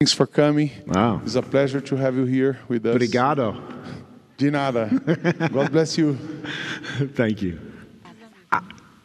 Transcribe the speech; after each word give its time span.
Thanks 0.00 0.12
for 0.12 0.26
coming. 0.26 0.70
Wow. 0.86 1.22
It's 1.24 1.36
a 1.36 1.42
pleasure 1.42 1.80
to 1.80 1.96
have 1.96 2.16
you 2.16 2.26
here 2.26 2.58
with 2.68 2.84
us. 2.84 2.96
Obrigado. 2.96 3.56
De 4.36 4.50
nada. 4.50 4.90
God 5.50 5.72
bless 5.72 5.96
you. 5.96 6.18
Thank 7.14 7.40
you. 7.40 7.58
Ah, 8.52 8.62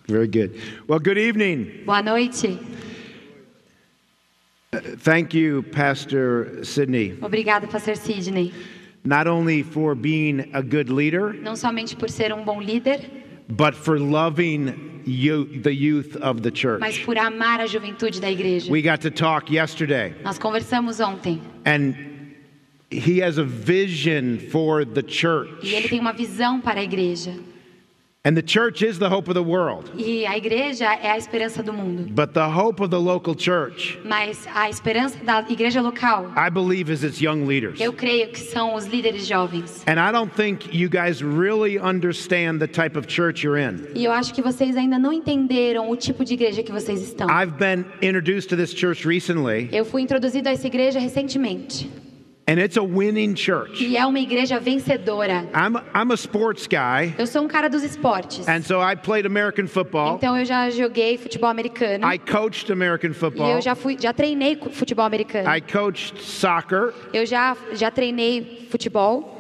very 0.08 0.28
good. 0.28 0.60
Well, 0.90 1.00
good 1.00 1.18
evening. 1.18 1.84
Boa 1.86 2.02
noite. 2.02 2.60
Thank 4.74 5.34
you, 5.34 5.64
Pastor 5.64 6.62
Sidney, 6.66 7.12
Obrigada, 7.22 7.70
Pastor 7.70 7.96
Sidney. 7.96 8.54
not 9.06 9.28
only 9.28 9.64
for 9.64 9.96
being 9.96 10.52
a 10.54 10.62
good 10.62 10.90
leader, 10.90 11.32
Não 11.36 11.56
somente 11.56 11.96
por 11.96 12.10
ser 12.10 12.34
um 12.34 12.44
bom 12.44 12.60
líder, 12.62 13.00
but 13.48 13.74
for 13.76 13.98
loving 13.98 14.91
you, 15.06 15.46
the 15.62 15.74
youth 15.74 16.16
of 16.18 16.42
the 16.42 16.52
mas 16.52 16.60
church. 16.60 17.06
por 17.06 17.18
amar 17.18 17.60
a 17.62 17.68
juventude 17.68 18.20
da 18.20 18.28
igreja. 18.30 18.70
We 18.70 18.82
got 18.82 19.02
to 19.02 19.12
talk 19.12 19.50
yesterday, 19.52 20.14
Nós 20.24 20.38
conversamos 20.38 21.00
ontem 21.00 21.42
and 21.66 21.96
he 22.90 23.20
has 23.20 23.38
a 23.38 23.44
vision 23.44 24.38
for 24.52 24.84
the 24.86 25.02
e 25.02 25.04
ele 25.06 25.12
church. 25.12 25.90
tem 25.90 26.00
uma 26.00 26.14
visão 26.14 26.60
para 26.62 26.80
a 26.80 26.84
igreja. 26.84 27.34
And 28.24 28.36
the 28.38 28.44
church 28.44 28.84
is 28.84 29.00
the 29.00 29.10
hope 29.10 29.28
of 29.28 29.34
the 29.34 29.42
world, 29.42 29.90
E 29.98 30.28
a 30.28 30.38
igreja 30.38 30.86
é 31.02 31.10
a 31.10 31.18
esperança 31.18 31.64
do 31.64 31.74
mundo. 31.74 32.04
but 32.14 32.34
the 32.36 32.48
hope 32.48 32.80
of 32.80 32.92
the 32.92 33.00
local 33.00 33.34
church, 33.36 33.98
Mas 34.06 34.46
a 34.54 34.70
esperança 34.70 35.18
da 35.24 35.44
igreja 35.50 35.82
local, 35.82 36.32
I 36.38 36.52
believe, 36.52 36.92
is 36.92 37.04
its 37.04 37.20
young 37.20 37.48
leaders. 37.48 37.80
eu 37.82 37.92
creio 37.92 38.28
que 38.30 38.38
são 38.40 38.76
os 38.76 38.86
líderes 38.86 39.26
jovens. 39.26 39.84
And 39.88 39.94
I 40.00 40.12
don't 40.12 40.32
think 40.36 40.70
you 40.72 40.88
guys 40.88 41.24
really 41.24 41.80
understand 41.80 42.60
the 42.60 42.68
type 42.68 42.96
of 42.96 43.08
church 43.12 43.44
you're 43.44 43.58
in. 43.60 43.88
E 43.96 44.06
eu 44.06 44.12
acho 44.12 44.36
que 44.36 44.42
vocês 44.44 44.78
ainda 44.78 45.00
não 45.00 45.12
entenderam 45.12 45.90
o 45.90 45.96
tipo 45.96 46.24
de 46.24 46.36
igreja 46.36 46.62
que 46.62 46.72
vocês 46.72 47.02
estão. 47.02 47.28
I've 47.28 47.54
been 47.58 47.86
introduced 48.04 48.50
to 48.50 48.56
this 48.56 48.72
church 48.72 49.04
recently, 49.04 49.68
Eu 49.72 49.84
fui 49.84 50.04
introduzido 50.04 50.48
a 50.48 50.52
essa 50.52 50.68
igreja 50.68 51.00
recentemente. 51.00 51.90
And 52.48 52.60
it's 52.60 52.78
a 52.78 52.82
winning 52.84 53.36
church. 53.36 53.84
E 53.84 53.96
é 53.96 54.06
uma 54.06 54.20
igreja 54.20 54.60
vencedora. 54.60 55.48
I'm, 55.54 55.78
I'm 55.96 56.12
a 56.12 56.16
sports 56.16 56.68
guy, 56.68 57.14
Eu 57.18 57.28
sou 57.28 57.44
um 57.44 57.48
cara 57.48 57.70
dos 57.70 57.84
esportes. 57.84 58.48
and 58.48 58.62
so 58.64 58.82
I 58.82 58.96
played 58.96 59.26
American 59.26 59.68
football. 59.68 60.16
Então 60.16 60.38
eu 60.38 60.44
já 60.46 60.70
joguei 60.70 61.18
futebol 61.18 61.50
americano. 61.50 62.06
I 62.12 62.18
coached 62.18 62.72
American 62.72 63.12
E 63.12 63.14
football. 63.14 63.50
eu 63.52 63.62
já 63.62 63.76
fui, 63.76 63.98
já 64.00 64.12
treinei 64.14 64.56
futebol 64.72 65.06
americano. 65.06 65.48
I 65.50 65.62
coached 65.62 66.22
soccer. 66.22 66.94
Eu 67.14 67.26
já 67.26 67.56
já 67.74 67.90
treinei 67.92 68.68
futebol. 68.70 69.40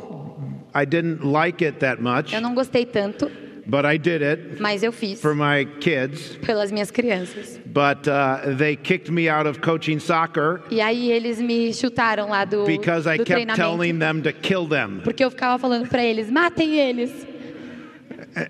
I 0.73 0.85
didn't 0.85 1.25
like 1.25 1.65
it 1.65 1.79
that 1.79 2.01
much, 2.01 2.31
Eu 2.33 2.39
não 2.39 2.55
gostei 2.55 2.85
tanto, 2.85 3.29
but 3.67 3.85
I 3.85 3.97
did 3.97 4.21
it 4.21 4.59
mas 4.59 4.83
eu 4.83 4.91
fiz 4.91 5.21
for 5.21 5.35
my 5.35 5.65
kids. 5.79 6.37
pelas 6.45 6.71
minhas 6.71 6.91
crianças. 6.91 7.59
But 7.65 8.07
uh, 8.07 8.55
they 8.57 8.75
kicked 8.75 9.09
me 9.11 9.29
out 9.29 9.47
of 9.47 9.59
coaching 9.61 9.99
soccer 9.99 10.61
E 10.69 10.81
aí 10.81 11.11
eles 11.11 11.39
me 11.39 11.73
chutaram 11.73 12.29
lá 12.29 12.43
do, 12.45 12.65
because 12.65 13.07
I 13.07 13.17
do 13.17 13.23
kept 13.23 13.45
treinamento. 13.45 13.55
telling 13.55 13.99
them 13.99 14.21
to 14.21 14.33
kill 14.33 14.67
them. 14.67 15.01
Porque 15.03 15.23
eu 15.23 15.29
ficava 15.29 15.57
falando 15.59 15.87
pra 15.87 16.03
eles, 16.03 16.29
matem 16.29 16.77
eles. 16.79 17.11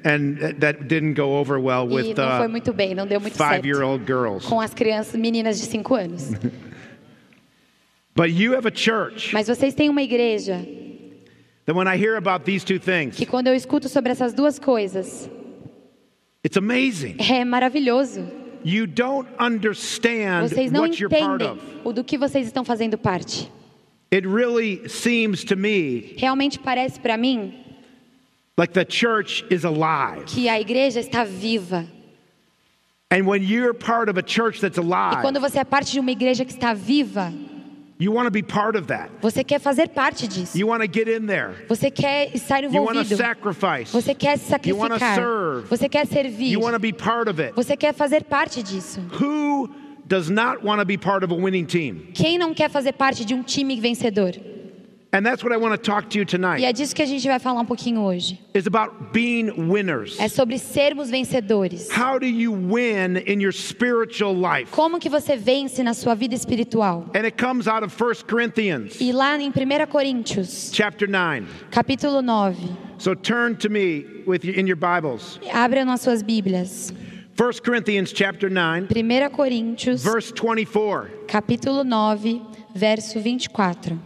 And 0.06 0.36
that 0.60 0.88
didn't 0.88 1.16
go 1.16 1.40
over 1.40 1.58
well 1.60 1.88
e 1.90 1.96
with 1.96 2.16
não 2.16 2.38
foi 2.38 2.48
uh, 2.48 2.50
muito 2.50 2.72
bem, 2.72 2.94
não 2.94 3.08
deu 3.08 3.20
muito 3.20 3.36
certo. 3.36 3.56
five-year-old 3.56 4.06
girls. 4.06 4.48
Com 4.48 4.62
as 4.62 4.74
crianças, 4.74 5.16
meninas 5.20 5.60
de 5.60 5.66
5 5.66 5.96
anos. 5.96 6.30
But 8.16 8.32
you 8.32 8.54
have 8.56 8.68
a 8.68 8.72
church 8.74 9.34
Mas 9.34 9.48
vocês 9.48 9.74
têm 9.74 9.90
uma 9.90 10.02
igreja 10.02 10.60
that 11.66 11.76
when 11.76 11.88
I 11.88 11.98
hear 11.98 12.16
about 12.18 12.44
these 12.46 12.64
two 12.64 12.80
things, 12.80 13.16
que 13.18 13.26
quando 13.26 13.48
eu 13.48 13.56
escuto 13.56 13.88
sobre 13.90 14.12
essas 14.12 14.34
duas 14.34 14.60
coisas, 14.60 15.30
it's 16.44 16.58
amazing. 16.58 17.18
é 17.20 17.44
maravilhoso. 17.46 18.26
You 18.64 18.86
don't 18.86 19.28
understand 19.40 20.50
Vocês 20.50 20.72
não 20.72 20.82
what 20.82 21.00
you're 21.02 21.10
part 21.10 21.42
entendem 21.44 21.52
of. 21.52 21.62
o 21.84 21.92
do 21.94 22.04
que 22.04 22.18
vocês 22.18 22.46
estão 22.46 22.64
fazendo 22.64 22.98
parte. 22.98 23.52
It 24.14 24.28
really 24.28 24.88
seems 24.90 25.44
to 25.46 25.56
me 25.56 26.14
Realmente 26.18 26.60
parece 26.60 27.00
pra 27.00 27.18
mim 27.18 27.54
like 28.58 28.74
the 28.74 28.86
church 28.88 29.44
is 29.50 29.64
alive. 29.64 30.26
que 30.28 30.48
a 30.48 30.60
igreja 30.60 31.00
está 31.00 31.24
viva. 31.24 31.88
And 33.10 33.26
when 33.26 33.42
you're 33.44 33.74
part 33.74 34.10
of 34.10 34.18
a 34.20 34.24
church 34.24 34.62
that's 34.62 34.78
E 34.78 34.82
alive, 34.82 35.22
quando 35.22 35.40
você 35.40 35.60
é 35.60 35.64
parte 35.64 35.92
de 35.92 36.00
uma 36.00 36.12
igreja 36.12 36.46
que 36.46 36.52
está 36.52 36.74
viva, 36.74 37.34
you 38.02 38.12
want 38.12 38.26
to 38.26 38.32
be 38.32 38.42
part 38.42 38.76
of 38.78 38.88
that. 38.88 39.10
você 39.22 39.44
quer 39.44 39.60
fazer 39.60 39.90
parte 39.90 40.28
disso. 40.28 40.58
You 40.58 40.68
want 40.68 40.82
to 40.84 40.88
get 40.92 41.08
in 41.08 41.28
there. 41.28 41.52
Você 41.70 41.92
quer 41.92 42.36
estar 42.36 42.64
You 42.64 42.84
want 42.84 42.96
to 42.96 43.02
envolvido. 43.02 43.18
sacrifice. 43.18 43.92
Você 43.94 44.16
quer 44.16 44.38
se 44.38 44.52
You 44.66 44.78
wanna 44.78 44.98
sacrificar. 44.98 45.16
serve. 45.16 45.68
Você 45.70 45.88
quer 45.90 46.08
servir. 46.08 46.52
You 46.52 46.62
want 46.62 46.74
to 46.74 46.80
be 46.80 46.92
part 46.92 47.30
of 47.30 47.40
it. 47.42 47.54
Você 47.56 47.78
quer 47.78 47.94
fazer 47.94 48.24
parte 48.24 48.64
disso. 48.64 49.00
Who 49.20 49.70
does 50.06 50.30
not 50.30 50.64
want 50.66 50.80
to 50.80 50.86
be 50.86 50.98
part 50.98 51.24
of 51.24 51.32
a 51.32 51.38
winning 51.38 51.66
team? 51.66 52.08
Quem 52.14 52.38
não 52.38 52.54
quer 52.54 52.70
fazer 52.70 52.94
parte 52.94 53.24
de 53.24 53.34
um 53.34 53.44
time 53.44 53.80
vencedor? 53.80 54.34
And 55.14 55.26
that's 55.26 55.44
what 55.44 55.52
I 55.52 55.58
want 55.58 55.74
to 55.74 55.78
talk 55.78 56.10
to 56.12 56.18
you 56.18 56.22
E 56.24 56.26
tonight. 56.26 56.64
é 56.64 56.72
disso 56.72 56.96
que 56.96 57.02
a 57.02 57.06
gente 57.06 57.28
vai 57.28 57.38
falar 57.38 57.60
um 57.60 57.66
pouquinho 57.66 58.00
hoje. 58.00 58.40
Is 58.54 58.66
about 58.66 59.12
being 59.12 59.52
winners. 59.70 60.18
É 60.18 60.30
sobre 60.30 60.58
sermos 60.58 61.10
vencedores. 61.10 61.90
How 61.92 62.18
do 62.18 62.26
you 62.26 62.54
win 62.54 63.18
in 63.28 63.42
your 63.42 63.52
spiritual 63.52 64.34
life? 64.34 64.72
Como 64.72 65.00
que 65.00 65.10
você 65.10 65.36
vence 65.36 65.84
na 65.84 65.94
sua 65.94 66.16
vida 66.16 66.34
espiritual? 66.34 67.08
And 67.14 67.26
it 67.26 67.36
comes 67.38 67.68
out 67.68 67.84
of 67.84 67.94
1 67.94 68.24
Corinthians 68.26 69.02
E 69.02 69.12
lá 69.12 69.38
em 69.38 69.50
1 69.50 69.86
Coríntios, 69.90 70.72
chapter 70.74 71.10
9. 71.10 71.46
capítulo 71.72 72.22
9, 72.22 72.56
So 72.98 73.14
turn 73.14 73.56
to 73.58 73.70
me 73.70 74.06
with 74.26 74.46
you 74.46 74.54
in 74.54 74.66
your 74.66 74.78
Bibles. 74.78 75.42
nas 75.86 76.00
suas 76.00 76.24
Bíblias. 76.24 76.94
1 77.38 77.60
Corinthians 77.66 78.14
chapter 78.14 78.50
9, 78.50 78.88
1 78.90 79.30
Coríntios, 79.32 80.04
verse 80.06 80.32
24. 80.32 81.10
capítulo 81.28 81.84
9, 81.84 82.42
verso 82.74 83.20
24. 83.20 83.98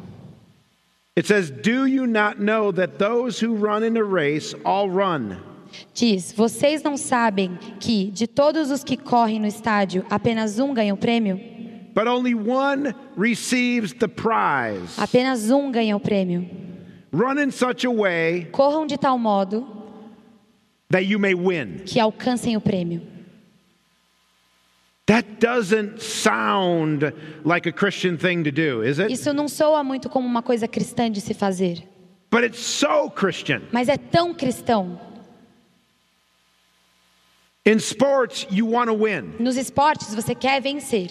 It 1.17 1.25
says, 1.27 1.49
"Do 1.49 1.85
you 1.85 2.05
not 2.05 2.39
know 2.39 2.71
that 2.73 2.97
those 2.99 3.39
who 3.39 3.55
run 3.55 3.83
in 3.83 3.95
a 3.95 4.03
race 4.03 4.53
all 4.65 4.89
run, 4.89 5.37
Diz: 5.93 6.33
Vocês 6.33 6.83
não 6.83 6.97
sabem 6.97 7.57
que, 7.79 8.11
de 8.11 8.27
todos 8.27 8.69
os 8.71 8.83
que 8.83 8.97
correm 8.97 9.39
no 9.39 9.47
estádio, 9.47 10.05
apenas 10.09 10.59
um 10.59 10.73
ganha 10.73 10.93
o 10.93 10.97
prêmio? 10.97 11.39
but 11.93 12.07
only 12.07 12.33
one 12.35 12.93
receives 13.15 13.93
the 13.93 14.07
prize? 14.07 14.97
Apenas 14.97 15.49
um 15.49 15.71
ganha 15.71 15.95
o 15.95 15.99
prêmio. 15.99 16.49
Run 17.13 17.39
in 17.39 17.51
such 17.51 17.85
a 17.85 17.91
way 17.91 18.49
Corram 18.51 18.85
de 18.85 18.97
tal 18.97 19.17
modo 19.17 19.65
that 20.89 21.05
you 21.05 21.17
may 21.17 21.33
win." 21.33 21.83
que 21.85 21.99
alcancem 21.99 22.57
o 22.57 22.61
prêmio. 22.61 23.01
That 25.07 25.39
doesn't 25.39 26.01
sound 26.01 27.13
like 27.43 27.67
a 27.67 27.71
Christian 27.71 28.17
thing 28.17 28.43
to 28.43 28.51
do, 28.51 28.81
is 28.83 28.97
it? 28.99 29.11
Isso 29.13 29.31
não 29.33 29.47
soa 29.47 29.83
muito 29.83 30.09
como 30.09 30.27
uma 30.27 30.41
coisa 30.41 30.67
cristã 30.67 31.11
de 31.11 31.21
se 31.21 31.33
fazer, 31.33 31.83
But 32.31 32.43
it's 32.43 32.59
so 32.59 33.09
Christian. 33.11 33.61
mas 33.71 33.87
é 33.87 33.97
tão 33.97 34.33
cristão. 34.33 34.99
In 37.67 37.77
sports, 37.77 38.45
you 38.51 38.67
want 38.67 38.89
to 38.89 38.95
win. 38.95 39.35
Nos 39.39 39.57
esportes, 39.57 40.13
você 40.13 40.35
quer 40.35 40.61
vencer. 40.61 41.09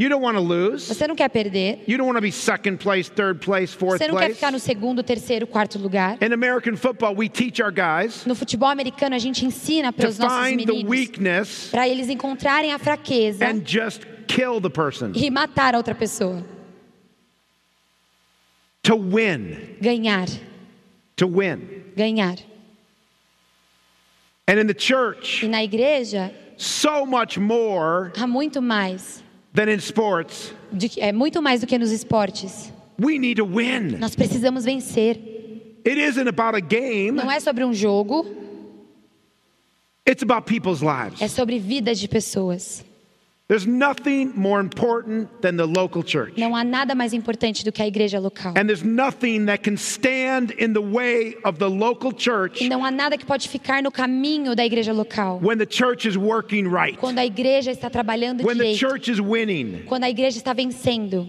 You 0.00 0.08
don't 0.08 0.22
want 0.22 0.38
to 0.38 0.40
lose. 0.40 0.88
Você 0.88 1.06
não 1.06 1.14
quer 1.14 1.28
perder. 1.28 1.80
You 1.86 1.98
don't 1.98 2.06
want 2.06 2.16
to 2.16 2.22
be 2.22 2.32
second 2.32 2.78
place, 2.78 3.10
third 3.10 3.38
place, 3.38 3.74
fourth 3.74 3.98
Você 3.98 4.08
não 4.08 4.16
quer 4.16 4.32
ficar 4.32 4.50
no 4.50 4.58
segundo, 4.58 5.02
terceiro, 5.02 5.46
quarto 5.46 5.78
lugar. 5.78 6.16
In 6.22 6.32
American 6.32 6.74
football, 6.74 7.14
we 7.14 7.28
teach 7.28 7.60
our 7.60 7.70
guys 7.70 8.24
No 8.24 8.34
futebol 8.34 8.70
americano, 8.70 9.14
a 9.14 9.18
gente 9.18 9.44
ensina 9.44 9.92
para 9.92 10.08
os 10.08 10.18
nossos 10.18 10.56
meninos 10.56 10.84
weakness 10.88 11.68
para 11.70 11.86
eles 11.86 12.08
encontrarem 12.08 12.72
a 12.72 12.78
fraqueza 12.78 13.44
and 13.44 13.60
just 13.66 14.06
kill 14.26 14.58
the 14.58 14.70
person. 14.70 15.12
e 15.14 15.30
matar 15.30 15.74
a 15.74 15.76
outra 15.76 15.94
pessoa. 15.94 16.42
To 18.84 18.96
win. 18.96 19.76
Ganhar, 19.82 20.28
To 21.16 21.26
win. 21.26 21.84
ganhar. 21.94 22.38
And 24.48 24.58
in 24.58 24.66
the 24.66 24.72
church, 24.72 25.44
E 25.44 25.48
na 25.48 25.62
igreja, 25.62 26.32
so 26.56 27.04
much 27.04 27.36
more 27.38 28.12
há 28.16 28.26
muito 28.26 28.62
mais. 28.62 29.22
Than 29.54 29.68
in 29.72 29.76
sports, 29.78 30.52
de 30.72 31.00
é 31.00 31.12
muito 31.12 31.40
mais 31.42 31.60
do 31.60 31.66
que 31.66 31.78
nos 31.78 31.90
esportes. 31.90 32.72
we 33.02 33.18
need 33.18 33.36
to 33.36 33.46
win. 33.46 33.96
Nós 33.98 34.14
precisamos 34.14 34.64
vencer. 34.64 35.16
It 35.86 35.98
isn't 35.98 36.28
about 36.28 36.54
a 36.56 36.60
game, 36.60 37.12
Não 37.12 37.30
é 37.30 37.40
sobre 37.40 37.64
um 37.64 37.72
jogo, 37.72 38.26
it's 40.08 40.22
about 40.22 40.42
people's 40.46 40.80
lives. 40.82 41.20
é 41.22 41.28
sobre 41.28 41.58
vidas 41.58 41.98
de 41.98 42.06
pessoas. 42.08 42.84
There's 43.50 43.66
nothing 43.66 44.32
more 44.36 44.60
important 44.60 45.28
than 45.42 45.56
the 45.56 45.66
local 45.66 46.04
church. 46.04 46.34
Não 46.38 46.54
há 46.54 46.62
nada 46.62 46.94
mais 46.94 47.12
importante 47.12 47.64
do 47.64 47.72
que 47.72 47.82
a 47.82 47.86
igreja 47.88 48.20
local. 48.20 48.52
And 48.56 48.68
there's 48.68 48.84
nothing 48.84 49.46
that 49.46 49.64
can 49.64 49.76
stand 49.76 50.52
in 50.52 50.72
the 50.72 50.80
way 50.80 51.34
of 51.44 51.58
the 51.58 51.68
local 51.68 52.12
church 52.12 52.62
E 52.62 52.68
não 52.68 52.84
há 52.84 52.92
nada 52.92 53.18
que 53.18 53.26
pode 53.26 53.48
ficar 53.48 53.82
no 53.82 53.90
caminho 53.90 54.54
da 54.54 54.64
igreja 54.64 54.92
local. 54.92 55.40
when 55.42 55.58
the 55.58 55.66
church 55.66 56.06
is 56.06 56.16
working 56.16 56.68
right, 56.68 56.96
Quando 56.96 57.18
a 57.18 57.26
igreja 57.26 57.72
está 57.72 57.90
trabalhando 57.90 58.44
when 58.44 58.56
the 58.56 58.66
direito. 58.66 58.78
church 58.78 59.10
is 59.10 59.20
winning. 59.20 59.82
Quando 59.88 60.04
a 60.04 60.08
igreja 60.08 60.38
está 60.38 60.54
vencendo. 60.54 61.28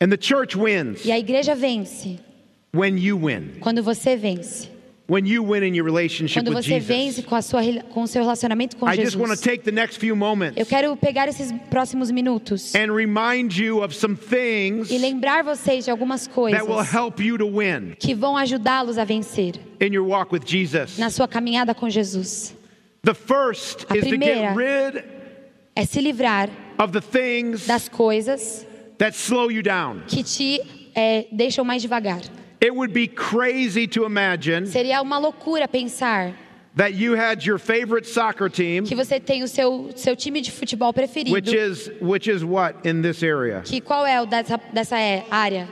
And 0.00 0.10
the 0.10 0.18
church 0.18 0.56
wins 0.56 1.04
E 1.06 1.12
a 1.12 1.16
igreja 1.20 1.54
vence 1.54 2.18
when 2.72 2.98
you 2.98 3.16
win. 3.16 3.60
quando 3.60 3.84
você 3.84 4.16
vence. 4.16 4.68
When 5.10 5.26
you 5.26 5.42
win 5.42 5.64
in 5.64 5.74
your 5.74 5.84
relationship 5.84 6.40
Quando 6.44 6.54
with 6.54 6.62
você 6.64 6.78
vence 6.78 7.16
Jesus. 7.16 7.26
com, 7.26 7.34
a 7.34 7.42
sua, 7.42 7.62
com 7.92 8.02
o 8.04 8.06
seu 8.06 8.22
relacionamento 8.22 8.76
com 8.76 8.88
I 8.88 8.94
just 8.96 9.16
want 9.16 9.30
to 9.30 9.36
Jesus. 9.36 9.40
take 9.40 9.64
the 9.64 9.72
next 9.72 9.98
few 9.98 10.14
moments 10.14 10.56
Eu 10.56 10.64
quero 10.64 10.96
pegar 10.96 11.26
esses 11.28 11.50
próximos 11.68 12.10
minutos 12.12 12.74
and 12.76 12.92
remind 12.94 13.52
you 13.56 13.82
of 13.82 13.92
some 13.94 14.14
things 14.16 14.88
e 14.90 14.98
lembrar 14.98 15.42
vocês 15.42 15.84
de 15.86 15.90
algumas 15.90 16.26
that 16.26 16.34
coisas 16.34 16.62
will 16.62 16.80
help 16.84 17.18
you 17.20 17.36
to 17.36 17.46
win 17.46 17.94
que 17.98 18.14
vão 18.14 18.36
ajudá-los 18.36 18.96
a 18.98 19.04
vencer 19.04 19.54
in 19.80 19.92
your 19.92 20.06
walk 20.06 20.32
with 20.32 20.42
Jesus. 20.46 20.96
na 20.96 21.10
sua 21.10 21.26
caminhada 21.26 21.74
com 21.74 21.90
Jesus. 21.90 22.54
The 23.02 23.14
first 23.14 23.86
A 23.90 23.96
is 23.96 24.04
to 24.04 24.10
get 24.10 24.18
primeira- 24.18 24.54
rid 24.54 25.04
É 25.74 25.84
se 25.86 26.00
livrar 26.00 26.48
of 26.78 26.92
the 26.92 27.00
things 27.00 27.66
das 27.66 27.88
coisas 27.88 28.66
that 28.98 29.16
slow 29.16 29.50
you 29.50 29.62
down. 29.62 30.02
que 30.06 30.22
te 30.22 30.60
é, 30.94 31.26
deixam 31.32 31.64
mais 31.64 31.80
devagar. 31.82 32.20
It 32.62 32.74
would 32.74 32.92
be 32.92 33.06
crazy 33.08 33.86
to 33.88 34.04
imagine 34.04 34.66
Seria 34.66 35.00
uma 35.00 35.18
loucura 35.18 35.66
pensar 35.66 36.34
that 36.76 36.94
you 36.94 37.14
had 37.16 37.44
your 37.44 37.58
favorite 37.58 38.06
soccer 38.06 38.48
team, 38.50 38.84
que 38.84 38.94
você 38.94 39.18
tem 39.18 39.42
o 39.42 39.48
seu, 39.48 39.90
seu 39.96 40.14
time 40.14 40.40
de 40.40 40.50
futebol 40.50 40.92
preferido. 40.92 41.32
which 41.32 41.52
is 41.52 41.90
which 42.00 42.28
is 42.28 42.44
what 42.44 42.76
in 42.86 43.02
this 43.02 43.22
area? 43.22 43.62
Que 43.64 43.80
qual 43.80 44.06
é 44.06 44.20
o 44.20 44.26
dessa, 44.26 44.58
dessa 44.72 44.96
área? 45.30 45.68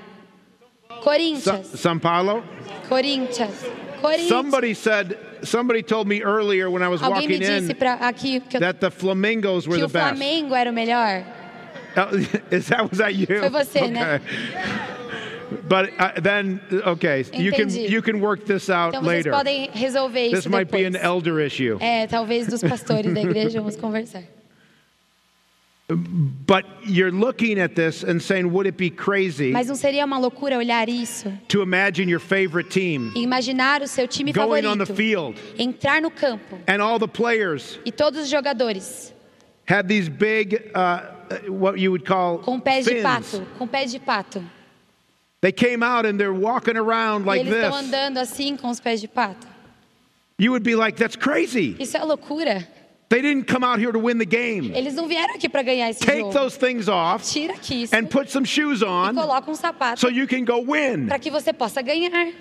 Sa- 1.40 1.62
São 1.62 1.98
Paulo? 2.00 2.42
Corinthians. 2.88 3.54
Corinthians. 4.00 4.28
Somebody 4.28 4.74
said 4.74 5.16
somebody 5.42 5.82
told 5.82 6.08
me 6.08 6.22
earlier 6.22 6.68
when 6.70 6.82
I 6.82 6.88
was 6.88 7.00
Alguém 7.00 7.28
walking 7.28 7.42
in 7.42 7.74
pra, 7.76 7.94
aqui 8.00 8.42
eu- 8.52 8.60
that 8.60 8.80
the 8.80 8.90
flamingos 8.90 9.66
were 9.68 9.76
que 9.76 9.82
the 9.82 9.86
o 9.86 9.88
best. 9.88 10.16
Flamengo 10.16 10.54
era 10.54 10.70
o 10.70 10.74
melhor. 10.74 11.24
Oh, 11.96 12.16
Is 12.54 12.68
that 12.68 12.88
was 12.90 12.98
that 12.98 13.14
you? 13.14 13.26
Foi 13.26 13.48
você, 13.50 13.78
okay. 13.80 13.90
né? 13.90 14.20
But 15.68 15.90
uh, 15.98 16.20
then 16.20 16.60
okay, 16.70 17.24
you 17.32 17.52
can 17.52 17.70
you 17.70 18.02
can 18.02 18.20
work 18.20 18.44
this 18.44 18.68
out 18.68 18.94
Então 18.94 19.02
vocês 19.02 19.24
later. 19.24 19.32
podem 19.32 19.70
resolver 19.72 20.30
This 20.30 20.40
isso 20.40 20.50
might 20.50 20.70
be 20.70 20.84
an 20.84 20.96
elder 20.96 21.40
issue. 21.40 21.78
É, 21.80 22.06
talvez 22.06 22.46
dos 22.46 22.62
pastores 22.62 23.12
da 23.12 23.20
igreja 23.20 23.60
vamos 23.60 23.76
conversar. 23.80 24.22
But 25.90 26.66
you're 26.84 27.10
looking 27.10 27.58
at 27.58 27.74
this 27.74 28.04
and 28.04 28.20
saying, 28.20 28.52
would 28.52 28.66
it 28.66 28.76
be 28.76 28.90
crazy 28.90 29.52
Mas 29.52 29.68
não 29.68 29.74
seria 29.74 30.04
uma 30.04 30.18
loucura 30.18 30.58
olhar 30.58 30.86
isso 30.86 31.32
to 31.48 31.62
imagine 31.62 32.10
your 32.10 32.20
favorite 32.20 32.68
team 32.68 33.10
e 33.16 33.22
imaginar 33.22 33.80
o 33.80 33.88
seu 33.88 34.06
time 34.06 34.30
going 34.30 34.66
on 34.66 34.76
the 34.76 34.84
favorito 34.84 34.94
field 34.94 35.40
entrar 35.58 36.02
no 36.02 36.10
campo 36.10 36.58
and 36.66 36.82
all 36.82 36.98
the 36.98 37.08
players 37.08 37.80
e 37.86 37.90
todos 37.90 38.20
os 38.20 38.28
jogadores 38.28 39.14
had 39.66 39.88
these 39.88 40.10
big, 40.10 40.72
uh, 40.74 41.00
what 41.48 41.78
you 41.78 41.90
would 41.90 42.04
call 42.04 42.38
com 42.38 42.60
pés 42.60 42.84
de 42.84 42.96
fins. 42.96 43.02
pato, 43.02 43.46
com 43.58 43.66
pés 43.66 43.90
de 43.90 43.98
pato. 43.98 44.42
They 45.40 45.52
came 45.52 45.84
out 45.84 46.04
and 46.04 46.18
they're 46.18 46.34
walking 46.34 46.76
around 46.76 47.24
like 47.24 47.40
eles 47.46 47.54
estão 47.54 47.78
this. 47.78 47.86
andando 47.86 48.18
assim 48.18 48.56
com 48.56 48.68
os 48.70 48.80
pés 48.80 49.00
de 49.00 49.06
pato. 49.06 49.46
You 50.40 50.52
would 50.52 50.64
be 50.64 50.74
like, 50.74 50.98
that's 50.98 51.16
crazy. 51.16 51.76
Isso 51.78 51.96
é 51.96 52.02
loucura. 52.02 52.66
They 53.08 53.22
didn't 53.22 53.46
come 53.46 53.64
out 53.64 53.78
here 53.80 53.90
to 53.90 53.98
win 53.98 54.18
the 54.18 54.26
game. 54.26 54.70
Eles 54.74 54.94
não 54.94 55.08
vieram 55.08 55.34
aqui 55.34 55.48
para 55.48 55.62
ganhar 55.62 55.88
esse 55.88 56.00
Take 56.00 56.20
jogo. 56.20 56.32
those 56.32 56.58
things 56.58 56.88
off 56.88 57.24
Tira 57.24 57.54
aqui 57.54 57.84
isso 57.84 57.96
and 57.96 58.06
put 58.06 58.30
some 58.30 58.44
shoes 58.46 58.82
e 58.82 58.84
on 58.84 59.14
coloca 59.14 59.50
um 59.50 59.54
sapato 59.54 59.98
so 59.98 60.08
you 60.10 60.26
can 60.26 60.44
go 60.44 60.60
win. 60.60 61.06
para 61.06 61.18
que 61.18 61.30
você 61.30 61.52
possa 61.52 61.80
ganhar. 61.80 62.32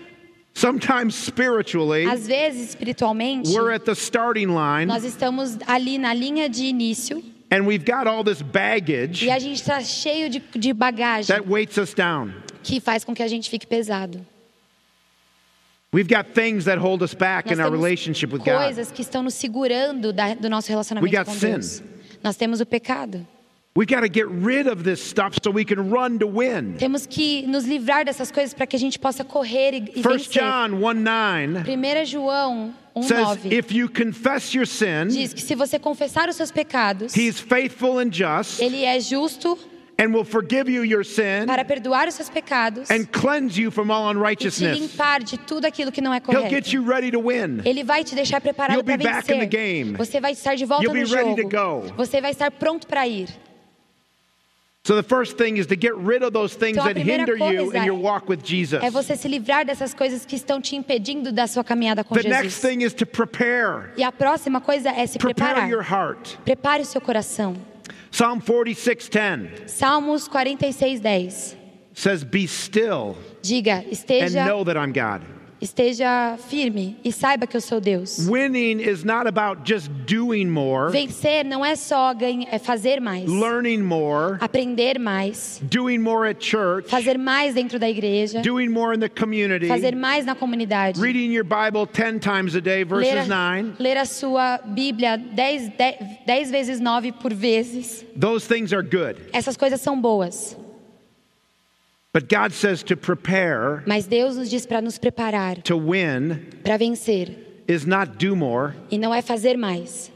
Sometimes 0.54 1.14
spiritually, 1.14 2.06
Às 2.08 2.26
vezes, 2.28 2.70
espiritualmente, 2.70 3.50
we're 3.52 3.72
at 3.72 3.86
the 3.86 3.94
starting 3.94 4.48
line 4.48 4.88
nós 4.88 5.04
estamos 5.04 5.58
ali 5.68 5.98
na 6.00 6.14
linha 6.14 6.50
de 6.50 6.66
início 6.66 7.24
and 7.52 7.62
we've 7.66 7.86
got 7.86 8.08
all 8.08 8.24
this 8.24 8.42
baggage 8.42 9.26
e 9.26 9.32
a 9.32 9.40
gente 9.40 9.62
está 9.62 9.80
cheio 9.82 10.30
de, 10.30 10.40
de 10.56 10.74
bagagem 10.74 11.28
that 11.28 11.48
weights 11.48 11.78
us 11.78 11.94
down. 11.94 12.34
Que 12.68 12.82
faz 12.82 13.04
com 13.06 13.16
que 13.16 13.24
a 13.24 13.28
gente 13.28 13.50
fique 13.50 13.66
pesado. 13.66 14.26
We've 15.94 16.14
got 16.14 16.34
things 16.34 16.66
that 16.66 16.78
hold 16.80 17.02
us 17.02 17.14
back 17.14 17.48
in 17.48 17.60
our 17.62 17.70
temos 17.70 17.80
relationship 17.80 18.34
with 18.34 18.40
God. 18.40 18.58
coisas 18.58 18.92
que 18.92 19.02
estão 19.02 19.24
nos 19.24 19.36
segurando 19.36 20.12
da- 20.12 20.34
do 20.34 20.50
nosso 20.50 20.68
We 20.68 20.74
relacionamento 20.74 21.16
got 21.16 21.26
com 21.26 21.34
sin. 21.34 21.52
Deus. 21.52 21.82
Nós 22.22 22.36
temos 22.36 22.60
o 22.60 22.66
pecado. 22.66 23.26
We. 23.74 23.86
Temos 26.78 27.06
que 27.06 27.46
nos 27.48 27.64
livrar 27.64 28.04
dessas 28.04 28.32
coisas 28.32 28.54
para 28.54 28.66
que 28.68 28.76
a 28.76 28.80
gente 28.80 28.98
possa 29.00 29.24
correr 29.24 29.74
e, 29.74 29.78
e 29.96 30.00
1 30.00 30.02
vencer. 30.02 30.44
John 30.44 30.74
1 30.84 30.94
9 30.94 31.72
1 32.02 32.06
João 32.06 32.74
says, 33.04 33.38
1,9 33.46 33.52
If 33.54 33.72
you 33.72 33.88
confess 33.88 34.54
your 34.56 34.66
sin, 34.66 35.08
diz 35.10 35.32
que 35.32 35.42
se 35.42 35.56
você 35.56 35.78
confessar 35.80 36.28
os 36.28 36.36
seus 36.36 36.52
pecados, 36.52 37.16
He's 37.16 37.40
faithful 37.40 38.00
and 38.00 38.12
just 38.12 38.60
Ele 38.60 38.84
é 38.84 39.00
justo 39.00 39.58
and 40.00 40.14
will 40.14 40.24
forgive 40.24 40.70
you 40.72 40.84
your 40.84 41.04
sin 41.04 41.46
para 41.48 41.66
perdoar 41.66 42.08
os 42.08 42.14
seus 42.16 42.30
pecados 42.30 42.90
and 42.92 43.06
cleanse 43.12 43.60
you 43.60 43.72
from 43.72 43.92
all 43.92 44.10
e 44.10 44.14
te 44.14 44.18
unrighteousness. 44.18 44.78
limpar 44.80 45.24
de 45.24 45.38
tudo 45.38 45.66
aquilo 45.66 45.92
que 45.92 46.02
não 46.02 46.14
é 46.14 46.18
He'll 46.18 46.44
get 46.50 46.66
correto. 46.66 46.76
you 46.76 46.84
ready 46.84 47.12
to 47.12 47.20
win. 47.20 47.62
Ele 47.66 47.84
vai 47.84 48.04
te 48.04 48.14
deixar 48.16 48.40
preparado 48.42 48.84
para 48.84 48.98
vencer. 48.98 49.96
Você 49.98 50.20
vai 50.20 50.32
estar 50.34 50.56
de 50.56 50.66
volta 50.66 50.84
You'll 50.84 50.94
no 50.96 51.06
be 51.08 51.14
ready 51.16 51.36
to 51.36 51.50
jogo. 51.50 51.88
go. 51.88 51.94
Você 51.98 52.22
vai 52.22 52.32
estar 52.32 52.52
pronto 52.52 52.86
para 52.88 53.08
ir. 53.08 53.28
So 54.86 54.96
the 54.96 55.04
first 55.04 55.36
thing 55.36 55.58
is 55.58 55.68
to 55.68 55.76
get 55.76 55.92
rid 55.98 56.24
of 56.24 56.32
those 56.32 56.56
things 56.56 56.78
Então, 56.78 56.86
that 56.86 56.98
hinder 56.98 57.36
you 57.38 57.74
in 57.74 57.84
your 57.84 57.98
walk 58.00 58.30
with 58.30 58.40
Jesus. 58.42 58.82
É 58.82 58.90
você 58.90 59.18
se 59.18 59.28
livrar 59.28 59.66
dessas 59.66 59.94
coisas 59.94 60.26
que 60.26 60.34
estão 60.38 60.62
te 60.62 60.78
impedindo 60.78 61.30
da 61.34 61.46
sua 61.46 61.62
caminhada 61.62 62.06
com 62.06 62.16
The 62.16 62.24
next 62.24 62.44
Jesus. 62.44 62.62
thing 62.62 62.84
is 62.86 62.94
to 62.94 63.06
prepare. 63.06 63.90
E 63.98 64.04
a 64.04 64.14
próxima 64.14 64.62
coisa 64.62 64.90
é 64.90 65.06
se 65.06 65.18
Prepare 65.20 65.56
preparar. 65.56 65.70
your 65.70 65.82
heart. 65.84 66.38
Prepare 66.46 66.82
o 66.84 66.86
seu 66.86 67.02
coração. 67.02 67.58
Psalm 68.12 68.42
46:10 68.42 69.68
Salmos 69.68 70.28
46, 70.30 71.00
10. 71.02 71.58
says, 71.94 72.24
"Be 72.24 72.48
still 72.48 73.16
Diga, 73.42 73.84
esteja. 73.92 74.26
and 74.26 74.48
know 74.48 74.64
that 74.64 74.78
I'm 74.78 74.92
God." 74.92 75.22
Esteja 75.62 76.38
firme 76.50 76.98
e 77.04 77.12
saiba 77.12 77.48
que 77.48 77.56
eu 77.58 77.62
sou 77.62 77.80
Deus. 77.80 78.28
Winning 78.28 78.82
is 78.82 79.04
not 79.04 79.28
about 79.28 79.62
just 79.66 79.90
doing 80.06 80.46
more, 80.48 80.92
Vencer 80.92 81.46
não 81.46 81.64
é 81.66 81.76
só 81.76 82.14
ganhar, 82.14 82.48
é 82.52 82.60
fazer 82.60 83.00
mais, 83.00 83.30
learning 83.30 83.82
more, 83.82 84.38
aprender 84.40 85.00
mais, 85.00 85.60
doing 85.64 85.98
more 86.00 86.30
at 86.30 86.44
church, 86.44 86.90
fazer 86.90 87.18
mais 87.18 87.54
dentro 87.54 87.80
da 87.80 87.90
igreja, 87.90 88.42
doing 88.42 88.70
more 88.70 88.96
in 88.96 89.00
the 89.00 89.10
community, 89.10 89.68
fazer 89.68 89.96
mais 89.96 90.26
na 90.26 90.36
comunidade. 90.36 91.00
reading 91.00 91.32
your 91.34 91.46
Bible 91.46 91.86
10 91.88 92.20
times 92.20 92.56
a 92.56 92.62
day 92.62 92.84
Ler 92.84 93.20
a, 93.20 93.26
9. 93.26 93.74
ler 93.80 93.98
a 93.98 94.06
sua 94.06 94.60
Bíblia 94.66 95.18
10, 95.18 95.70
10, 95.78 95.96
10 96.26 96.52
vezes 96.52 96.80
9 96.80 97.12
por 97.14 97.34
vezes. 97.34 98.06
Those 98.20 98.48
things 98.48 98.74
are 98.74 98.84
good. 98.84 99.18
Essas 99.34 99.58
coisas 99.58 99.82
são 99.82 100.00
boas. 100.00 100.56
But 102.18 102.30
God 102.30 102.52
says 102.52 102.82
to 102.86 102.98
prepare 102.98 103.84
Mas 103.86 104.08
Deus 104.08 104.38
nos 104.38 104.50
diz 104.50 104.66
para 104.66 104.82
nos 104.82 104.98
preparar 104.98 105.62
to 105.62 105.78
win 105.78 106.40
para 106.64 106.76
vencer. 106.76 107.30
is 107.68 107.86
not 107.86 108.18
do 108.18 108.36
more, 108.36 108.74
E 108.90 108.98
não 108.98 109.14
é 109.14 109.22
fazer 109.22 109.56
mais, 109.56 110.10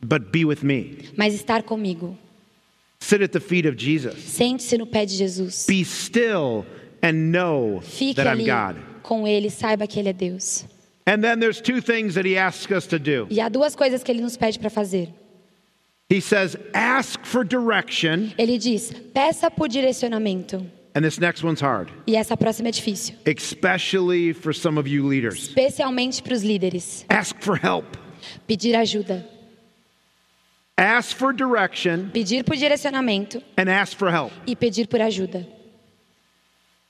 but 0.00 0.30
be 0.30 0.44
with 0.44 0.62
me. 0.62 1.08
mas 1.16 1.34
estar 1.34 1.64
comigo. 1.64 2.16
Sit 3.00 3.20
at 3.20 3.32
the 3.32 3.40
feet 3.40 3.66
of 3.66 3.74
Jesus. 3.76 4.14
Sente-se 4.22 4.78
no 4.78 4.86
pé 4.86 5.04
de 5.04 5.16
Jesus. 5.16 5.66
Be 5.66 5.82
still 5.82 6.64
and 7.02 7.32
know 7.32 7.80
Fique 7.82 8.14
that 8.14 8.28
I'm 8.28 8.44
God. 8.46 8.76
com 9.02 9.26
Ele, 9.26 9.50
saiba 9.50 9.88
que 9.88 9.98
Ele 9.98 10.10
é 10.10 10.16
Deus. 10.16 10.64
And 11.04 11.20
then 11.20 11.40
there's 11.40 11.60
two 11.60 11.80
things 11.80 12.14
that 12.14 12.24
he 12.24 12.36
asks 12.38 12.70
us 12.70 12.86
to 12.86 12.98
do. 13.00 13.26
E 13.28 13.40
há 13.40 13.48
duas 13.48 13.74
coisas 13.74 14.04
que 14.04 14.12
Ele 14.12 14.22
nos 14.22 14.36
pede 14.36 14.56
para 14.60 14.70
fazer. 14.70 15.08
He 16.08 16.20
says, 16.20 16.56
ask 16.72 17.24
for 17.26 17.42
direction, 17.44 18.32
Ele 18.38 18.56
diz: 18.56 18.92
peça 19.12 19.50
por 19.50 19.66
direcionamento. 19.68 20.64
And 20.94 21.04
this 21.04 21.18
next 21.18 21.42
one's 21.44 21.60
hard, 21.60 21.90
E 22.06 22.16
essa 22.16 22.36
próxima 22.36 22.68
é 22.68 22.72
difícil, 22.72 23.14
especially 23.26 24.32
for 24.32 24.52
some 24.54 24.78
of 24.78 24.88
you 24.88 25.06
leaders. 25.06 25.48
especialmente 25.48 26.22
para 26.22 26.34
os 26.34 26.42
líderes. 26.42 27.04
Ask 27.08 27.36
for 27.40 27.56
help. 27.56 27.86
Pedir 28.46 28.74
ajuda, 28.76 29.26
Ask 30.76 31.14
for 31.16 31.32
direction 31.34 32.08
pedir 32.10 32.42
por 32.42 32.56
direcionamento 32.56 33.42
and 33.56 33.68
ask 33.68 33.96
for 33.96 34.10
help. 34.10 34.32
e 34.46 34.56
pedir 34.56 34.86
por 34.88 35.00
ajuda. 35.00 35.46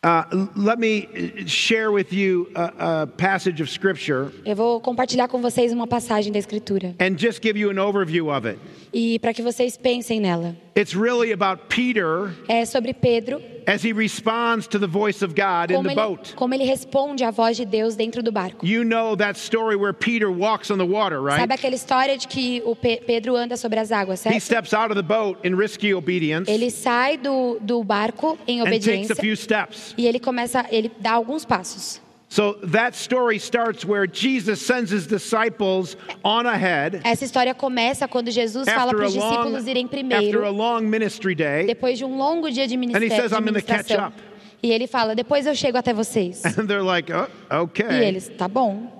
Uh, 0.02 0.46
let 0.56 0.78
me 0.78 1.06
share 1.46 1.92
with 1.92 2.10
you 2.10 2.48
a, 2.54 3.02
a 3.02 3.06
passage 3.06 3.60
of 3.60 3.68
scripture 3.68 4.32
Eu 4.46 4.56
vou 4.56 4.80
compartilhar 4.80 5.28
com 5.28 5.42
vocês 5.42 5.74
uma 5.74 5.86
passagem 5.86 6.32
da 6.32 6.38
Escritura 6.38 6.94
and 6.98 7.18
just 7.18 7.42
give 7.42 7.58
you 7.58 7.68
an 7.70 7.78
overview 7.78 8.30
of 8.34 8.48
it. 8.48 8.58
e 8.94 9.18
para 9.18 9.34
que 9.34 9.42
vocês 9.42 9.76
pensem 9.76 10.18
nela. 10.18 10.56
It's 10.74 10.94
really 10.94 11.32
about 11.32 11.64
Peter 11.68 12.30
É 12.48 12.64
sobre 12.64 12.94
Pedro, 12.94 13.42
as 13.66 13.84
he 13.84 13.92
responds 13.92 14.66
to 14.68 14.78
the 14.78 14.86
voice 14.86 15.22
of 15.22 15.34
God 15.34 15.70
in 15.70 15.82
the 15.82 15.90
ele, 15.90 15.94
boat. 15.94 16.34
como 16.34 16.54
ele 16.54 16.64
responde 16.64 17.22
à 17.22 17.30
voz 17.30 17.56
de 17.56 17.66
Deus 17.66 17.94
dentro 17.94 18.22
do 18.22 18.32
barco. 18.32 18.64
You 18.64 18.82
know 18.84 19.14
that 19.16 19.38
story 19.38 19.76
where 19.76 19.92
Peter 19.92 20.30
walks 20.30 20.70
on 20.70 20.78
the 20.78 20.86
water, 20.86 21.20
right? 21.20 21.38
Sabe 21.40 21.52
aquela 21.54 21.74
história 21.74 22.16
de 22.16 22.26
que 22.26 22.62
o 22.64 22.74
Pe- 22.74 23.02
Pedro 23.06 23.36
anda 23.36 23.56
sobre 23.56 23.78
as 23.78 23.92
águas, 23.92 24.20
He 24.24 24.30
certo? 24.30 24.40
steps 24.40 24.72
out 24.72 24.90
of 24.90 24.94
the 24.94 25.02
boat 25.06 25.38
in 25.46 25.54
risky 25.54 25.92
obedience 25.92 26.50
Ele 26.50 26.70
sai 26.70 27.18
do, 27.18 27.58
do 27.60 27.84
barco 27.84 28.38
em 28.48 28.60
and 28.60 28.64
takes 28.64 28.86
obediência 28.86 29.12
a 29.12 29.16
few 29.16 29.36
steps. 29.36 29.89
E 29.96 30.06
ele 30.06 30.18
começa, 30.18 30.66
ele 30.70 30.90
dá 30.98 31.12
alguns 31.12 31.44
passos. 31.44 32.00
So 32.28 32.54
that 32.70 32.96
story 32.96 33.38
starts 33.38 33.84
where 33.84 34.06
Jesus 34.06 34.60
sends 34.60 34.92
his 34.92 35.04
disciples 35.04 35.96
on 36.22 36.46
ahead 36.46 37.00
Essa 37.02 37.24
história 37.24 37.52
começa 37.54 38.06
quando 38.06 38.30
Jesus 38.30 38.68
fala 38.68 38.92
para 38.94 39.04
os 39.06 39.12
discípulos 39.12 39.66
irem 39.66 39.88
primeiro, 39.88 40.48
long 40.52 40.80
ministry 40.82 41.34
day. 41.34 41.66
depois 41.66 41.98
de 41.98 42.04
um 42.04 42.16
longo 42.16 42.48
dia 42.48 42.68
de 42.68 42.76
And 42.76 42.78
he 42.84 42.86
ministério. 42.86 43.16
says, 43.16 43.32
"I'm 43.32 43.38
catch 43.42 43.44
ministração. 43.46 44.06
up." 44.08 44.16
E 44.62 44.70
ele 44.70 44.86
fala: 44.86 45.14
depois 45.16 45.44
eu 45.44 45.54
chego 45.56 45.76
até 45.78 45.92
vocês. 45.92 46.44
And 46.56 46.66
they're 46.68 46.82
like, 46.84 47.10
oh, 47.12 47.26
E 47.52 47.56
okay. 47.62 48.04
eles, 48.06 48.28
tá 48.28 48.46
bom. 48.46 48.98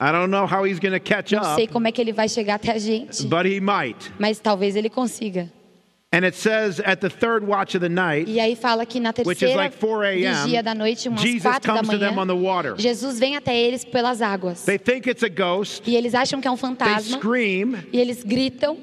I 0.00 0.10
don't 0.10 0.30
know 0.30 0.46
how 0.46 0.64
he's 0.66 0.78
going 0.80 0.92
to 0.94 1.00
catch 1.00 1.32
Não 1.32 1.40
up, 1.42 1.54
sei 1.54 1.66
como 1.68 1.86
é 1.86 1.92
que 1.92 2.00
ele 2.00 2.12
vai 2.12 2.28
chegar 2.28 2.54
até 2.54 2.72
a 2.72 2.78
gente, 2.78 3.24
but 3.26 3.44
he 3.44 3.60
might. 3.60 4.10
mas 4.18 4.40
talvez 4.40 4.74
ele 4.74 4.88
consiga. 4.88 5.52
And 6.14 6.26
it 6.26 6.34
says 6.34 6.78
at 6.80 7.00
the 7.00 7.08
third 7.08 7.42
watch 7.42 7.74
of 7.74 7.80
the 7.80 7.88
night, 7.88 8.28
E 8.28 8.38
aí 8.38 8.54
fala 8.54 8.84
que 8.84 9.00
na 9.00 9.12
which 9.24 9.42
is 9.42 9.48
terceira 9.50 9.56
like 9.56 9.72
4 9.74 10.04
a.m., 10.04 10.34
vigia 10.46 10.62
da 10.62 10.74
noite, 10.74 11.08
umas 11.08 11.22
Jesus 11.22 11.42
quatro 11.42 11.68
da 11.72 11.76
comes 11.78 11.88
to 11.88 11.96
them 11.98 12.18
on 12.18 12.26
the 12.26 12.34
manhã, 12.34 12.42
water. 12.42 12.74
Jesus 12.76 13.18
vem 13.18 13.34
até 13.34 13.56
eles 13.56 13.82
pelas 13.82 14.20
águas. 14.20 14.66
They 14.66 14.76
think 14.76 15.06
it's 15.08 15.22
a 15.22 15.30
ghost. 15.30 15.88
E 15.88 15.96
eles 15.96 16.14
acham 16.14 16.38
que 16.40 16.46
é 16.46 16.50
um 16.50 16.54
They 16.56 16.68
fantasma. 16.68 17.16
scream, 17.18 17.76
E 17.92 17.98
eles 17.98 18.22
gritam. 18.22 18.76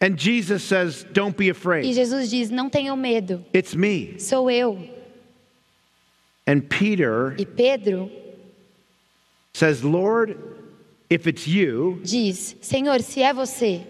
and 0.00 0.16
Jesus 0.18 0.62
says, 0.62 1.04
Don't 1.12 1.36
be 1.36 1.48
E 1.48 1.50
afraid. 1.50 1.92
Jesus 1.92 2.30
diz: 2.30 2.48
Não 2.50 2.70
tenham 2.70 2.96
medo, 2.96 3.44
It's 3.52 3.74
me. 3.74 4.18
sou 4.18 4.50
eu. 4.50 4.78
And 6.46 6.62
Peter 6.68 7.34
E 7.38 7.44
Pedro 7.44 8.10
says, 9.52 9.82
Lord, 9.84 10.36
if 11.10 11.26
it's 11.26 11.46
you, 11.46 12.00
diz: 12.02 12.56
Senhor, 12.62 13.00
se 13.02 13.20
é 13.20 13.32
você, 13.34 13.82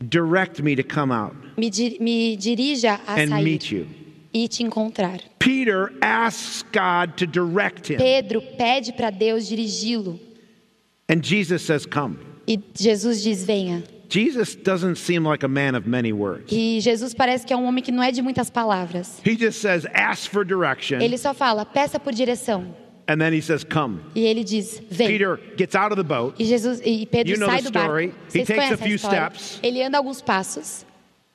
direct 0.00 0.62
me 0.62 0.74
to 0.74 0.82
come 0.82 1.12
out 1.12 1.34
me, 1.56 1.70
me 2.00 2.36
dirija 2.36 3.00
a 3.06 3.20
and 3.20 3.30
sair 3.30 3.44
meet 3.44 3.70
you. 3.70 3.86
e 4.32 4.48
te 4.48 4.64
encontrar. 4.64 5.20
Peter 5.38 5.92
asks 6.02 6.64
God 6.72 7.16
to 7.16 7.26
direct 7.26 7.88
him. 7.88 7.98
Pedro 7.98 8.40
pede 8.40 8.92
para 8.92 9.10
Deus 9.10 9.46
dirigi-lo. 9.46 10.18
And 11.08 11.22
Jesus 11.22 11.64
says, 11.64 11.86
Come. 11.86 12.18
E 12.46 12.58
Jesus 12.74 13.22
diz: 13.22 13.44
Venha. 13.44 13.84
Jesus 14.08 14.54
doesn't 14.54 14.96
seem 14.96 15.24
like 15.24 15.44
a 15.44 15.48
man 15.48 15.74
of 15.74 15.86
many 15.86 16.12
words. 16.12 16.52
E 16.52 16.80
Jesus 16.80 17.14
parece 17.14 17.46
que 17.46 17.52
é 17.52 17.56
um 17.56 17.64
homem 17.64 17.82
que 17.82 17.92
não 17.92 18.02
é 18.02 18.10
de 18.10 18.22
muitas 18.22 18.50
palavras. 18.50 19.20
He 19.24 19.36
just 19.36 19.60
says, 19.60 19.86
Ask 19.94 20.30
for 20.30 20.44
direction. 20.44 21.00
Ele 21.00 21.16
só 21.16 21.32
fala: 21.32 21.64
Peça 21.64 22.00
por 22.00 22.12
direção. 22.12 22.74
And 23.06 23.20
then 23.20 23.32
he 23.34 23.40
says, 23.42 23.64
Come. 23.64 24.00
E 24.14 24.24
ele 24.24 24.42
diz: 24.44 24.80
Vem. 24.90 25.08
Peter 25.08 25.38
gets 25.56 25.74
out 25.74 25.92
of 25.92 25.96
the 25.96 26.04
boat. 26.04 26.36
E 26.38 26.44
Jesus 26.46 26.80
e 26.84 27.04
Pedro 27.06 27.32
You 27.32 27.38
know 27.38 27.46
sai 27.48 27.58
the 27.62 27.70
do 27.70 27.72
barco. 27.72 27.84
story. 27.86 28.14
He 28.32 28.44
takes 28.44 28.70
a 28.72 28.76
few 28.76 28.96
steps. 28.98 29.60
Ele 29.62 29.82
anda 29.82 29.98
alguns 29.98 30.22
passos 30.22 30.84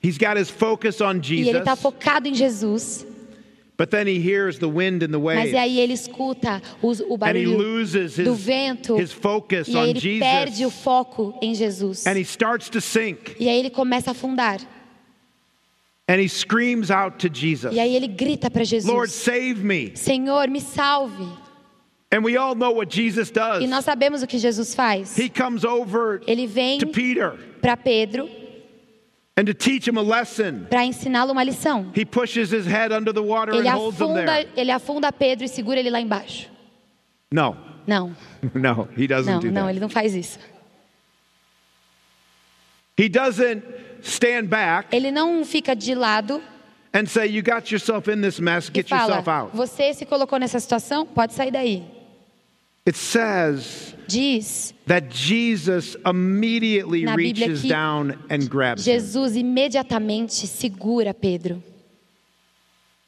He's 0.01 0.17
got 0.17 0.37
his 0.37 0.49
focus 0.49 1.01
on 1.01 1.15
e 1.21 1.41
ele 1.41 1.43
Jesus. 1.45 1.59
está 1.59 1.75
focado 1.75 2.27
em 2.27 2.33
Jesus. 2.33 3.05
But 3.77 3.91
then 3.91 4.07
he 4.07 4.19
hears 4.19 4.57
the 4.59 4.67
wind 4.67 5.03
and 5.03 5.11
the 5.13 5.19
waves. 5.19 5.51
e 5.53 5.57
aí 5.57 5.79
ele 5.79 5.93
escuta 5.93 6.61
os- 6.81 6.99
o 7.01 7.13
And 7.21 7.37
he 7.37 7.45
barulho 7.45 7.57
loses 7.57 8.15
do 8.15 8.33
his, 8.33 8.39
vento 8.41 8.97
his 8.99 9.11
focus 9.13 9.67
e 9.67 9.77
aí 9.77 9.77
on 9.77 9.87
ele 9.89 10.19
perde 10.19 10.65
o 10.65 10.69
Jesus. 10.69 10.83
foco 10.83 11.37
em 11.41 11.53
Jesus. 11.55 12.05
And 12.07 12.17
he 12.17 12.23
starts 12.23 12.69
to 12.69 12.81
sink. 12.81 13.35
E 13.39 13.47
aí 13.47 13.57
ele 13.59 13.69
começa 13.69 14.09
a 14.09 14.13
afundar. 14.13 14.59
And 16.09 16.19
he 16.19 16.27
screams 16.27 16.89
out 16.89 17.19
to 17.19 17.29
Jesus, 17.33 17.73
E 17.75 17.79
aí 17.79 17.95
ele 17.95 18.07
grita 18.07 18.49
para 18.49 18.63
Lord, 18.83 19.11
save 19.11 19.63
me. 19.63 19.91
Senhor, 19.95 20.49
me 20.49 20.59
salve. 20.59 21.27
And 22.11 22.23
we 22.23 22.37
all 22.37 22.55
know 22.55 22.71
what 22.71 22.89
Jesus 22.89 23.29
does. 23.29 23.61
E 23.63 23.67
nós 23.67 23.85
sabemos 23.85 24.23
o 24.23 24.27
que 24.27 24.39
Jesus 24.39 24.73
faz. 24.73 25.17
He 25.17 25.29
comes 25.29 25.63
over 25.63 26.21
Ele 26.25 26.47
vem 26.47 26.79
para 27.61 27.77
Pedro 27.77 28.27
and 29.37 29.45
to 29.45 29.53
teach 29.53 29.87
him 29.87 29.97
a 29.97 30.01
lesson. 30.01 30.65
para 30.69 30.83
ensiná-lo 30.83 31.31
uma 31.33 31.43
lição. 31.43 31.91
He 31.95 32.03
pushes 32.05 32.51
his 32.51 32.65
head 32.65 32.91
under 32.91 33.13
the 33.13 33.21
water 33.21 33.53
Ele 33.53 33.67
and 33.67 33.73
holds 33.75 33.99
him 33.99 34.05
afunda, 34.05 34.25
there. 34.25 34.49
ele 34.57 34.71
afunda 34.71 35.11
Pedro 35.11 35.45
e 35.45 35.47
segura 35.47 35.79
ele 35.79 35.89
lá 35.91 36.01
embaixo. 36.01 36.49
No, 37.31 37.55
Não, 37.85 38.15
no, 38.55 38.87
he 38.97 39.07
doesn't 39.07 39.31
não, 39.31 39.39
do 39.39 39.51
não, 39.51 39.61
that. 39.63 39.69
ele 39.71 39.79
não 39.79 39.89
faz 39.89 40.15
isso. 40.15 40.39
He 42.97 43.07
doesn't 43.07 43.63
stand 44.01 44.47
back 44.49 44.93
Ele 44.93 45.11
não 45.11 45.45
fica 45.45 45.75
de 45.75 45.93
lado 45.95 46.41
and 46.93 47.05
say, 47.05 47.27
You 47.27 47.43
got 47.43 47.71
yourself 47.71 48.09
in 48.11 48.21
this 48.21 48.39
mess, 48.39 48.69
get 48.73 48.89
fala: 48.89 49.17
yourself 49.17 49.29
out. 49.29 49.55
Você 49.55 49.93
se 49.93 50.05
colocou 50.05 50.39
nessa 50.39 50.59
situação, 50.59 51.05
pode 51.05 51.33
sair 51.33 51.51
daí. 51.51 51.85
It 52.89 52.95
says 52.95 53.93
Diz 54.07 54.73
that 54.87 55.11
Jesus 55.11 55.95
immediately 56.03 57.03
Na 57.03 57.15
Bíblia 57.15 57.45
reaches 57.45 57.61
que 57.61 57.69
down 57.69 58.17
and 58.31 58.49
grabs 58.49 58.87
him. 58.87 58.93
Jesus 58.95 59.35
imediatamente 59.35 60.47
segura 60.47 61.13
Pedro. 61.13 61.61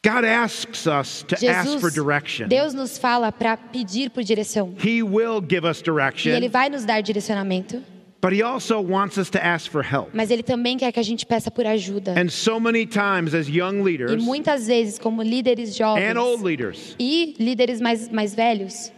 God 0.03 0.23
asks 0.23 0.85
us 0.85 1.23
to 1.23 1.35
ask 1.47 1.79
for 1.79 1.89
Jesus, 1.89 1.93
direction. 1.95 2.47
Deus 2.47 2.75
nos 2.75 2.99
fala 2.99 3.31
para 3.31 3.57
pedir 3.57 4.11
por 4.11 4.23
direção. 4.23 4.75
He 4.77 5.01
will 5.01 5.41
give 5.41 5.65
us 5.65 5.79
E 5.79 5.81
Ele 5.81 5.85
direction, 5.85 6.49
vai 6.51 6.69
nos 6.69 6.85
dar 6.85 7.01
direcionamento, 7.01 7.83
but 8.21 8.31
He 8.31 8.43
also 8.43 8.79
wants 8.79 9.17
us 9.17 9.31
to 9.31 9.43
ask 9.43 9.71
for 9.71 9.81
help. 9.81 10.09
mas 10.13 10.29
Ele 10.29 10.43
também 10.43 10.77
quer 10.77 10.91
que 10.91 10.99
a 10.99 11.03
gente 11.03 11.25
peça 11.25 11.49
por 11.49 11.65
ajuda. 11.65 12.13
And 12.15 12.29
so 12.29 12.59
many 12.59 12.85
times, 12.85 13.33
as 13.33 13.47
young 13.47 13.79
E 13.79 13.83
leaders 13.83 14.23
muitas 14.23 14.67
vezes, 14.67 14.99
como 14.99 15.23
líderes 15.23 15.75
jovens 15.75 16.15
and 16.15 16.19
old 16.19 16.43
leaders, 16.43 16.95
e 16.99 17.35
líderes 17.39 17.81
mais, 17.81 18.07
mais 18.09 18.35
velhos, 18.35 18.91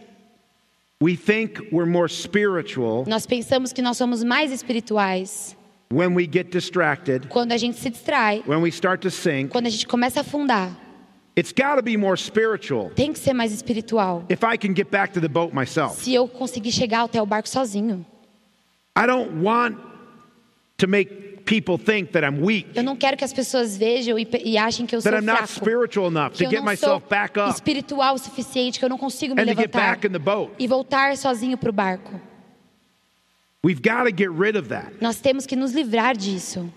we 1.02 1.16
think 1.16 1.68
we're 1.72 1.86
more 1.90 2.08
spiritual 2.08 3.04
nós 3.06 3.26
pensamos 3.26 3.72
que 3.72 3.82
nós 3.82 3.96
somos 3.96 4.22
mais 4.22 4.52
espirituais 4.52 5.56
when 5.90 6.14
we 6.14 6.26
get 6.26 6.50
distracted, 6.50 7.28
quando 7.28 7.52
a 7.52 7.56
gente 7.56 7.78
se 7.78 7.90
distrai, 7.90 8.42
when 8.46 8.60
we 8.60 8.70
start 8.70 9.00
to 9.00 9.10
sink. 9.10 9.50
quando 9.50 9.66
a 9.66 9.70
gente 9.70 9.86
começa 9.86 10.20
a 10.20 10.22
afundar. 10.22 10.70
It's 11.36 11.52
got 11.52 11.76
to 11.76 11.82
be 11.82 11.96
more 11.96 12.16
spiritual 12.16 12.90
Tem 12.90 13.12
que 13.12 13.18
ser 13.18 13.32
mais 13.34 13.52
espiritual. 13.52 14.24
if 14.28 14.44
I 14.44 14.56
can 14.56 14.74
get 14.74 14.90
back 14.90 15.12
to 15.14 15.20
the 15.20 15.28
boat 15.28 15.52
myself. 15.52 16.00
Se 16.02 16.14
eu 16.14 16.28
conseguir 16.28 16.72
chegar 16.72 17.02
até 17.02 17.20
o 17.20 17.26
barco 17.26 17.48
sozinho. 17.48 18.04
I 18.96 19.06
don't 19.06 19.42
want 19.42 19.76
to 20.78 20.86
make 20.86 21.33
people 21.44 21.76
think 21.78 22.12
that 22.12 22.24
I'm 22.26 22.42
weak, 22.42 22.68
Eu 22.74 22.82
não 22.82 22.96
quero 22.96 23.16
que 23.16 23.24
as 23.24 23.32
pessoas 23.32 23.76
vejam 23.76 24.18
e, 24.18 24.26
e 24.44 24.56
achem 24.58 24.86
que 24.86 24.94
eu 24.96 25.00
sou 25.00 25.10
that 25.10 25.22
I'm 25.22 25.26
not 25.26 25.46
fraco. 25.46 25.54
spiritual 25.64 26.08
enough 26.10 26.32
Que 26.32 26.38
to 26.38 26.44
eu 26.44 26.50
get 26.50 26.60
não 26.60 26.76
sou 26.76 26.88
myself 26.88 27.06
back 27.08 27.38
up 27.38 27.50
espiritual 27.50 28.14
o 28.14 28.18
suficiente, 28.18 28.78
que 28.78 28.84
eu 28.84 28.88
não 28.88 28.98
consigo 28.98 29.34
me 29.34 29.42
and 29.42 29.46
to 29.46 29.50
get 29.50 29.58
levantar 29.74 29.90
back 29.96 30.06
in 30.06 30.10
the 30.10 30.18
boat. 30.18 30.52
e 30.58 30.66
voltar 30.66 31.16
sozinho 31.16 31.56
para 31.58 31.70
o 31.70 31.72
barco. 31.72 32.20
We've 33.64 33.80
got 33.80 34.04
to 34.04 34.10
get 34.14 34.30
rid 34.30 34.56
of 34.56 34.68
that. 34.68 34.92
Nós 35.00 35.20
temos 35.20 35.46
que 35.46 35.56
nos 35.56 35.72
livrar 35.72 36.16
disso. 36.16 36.70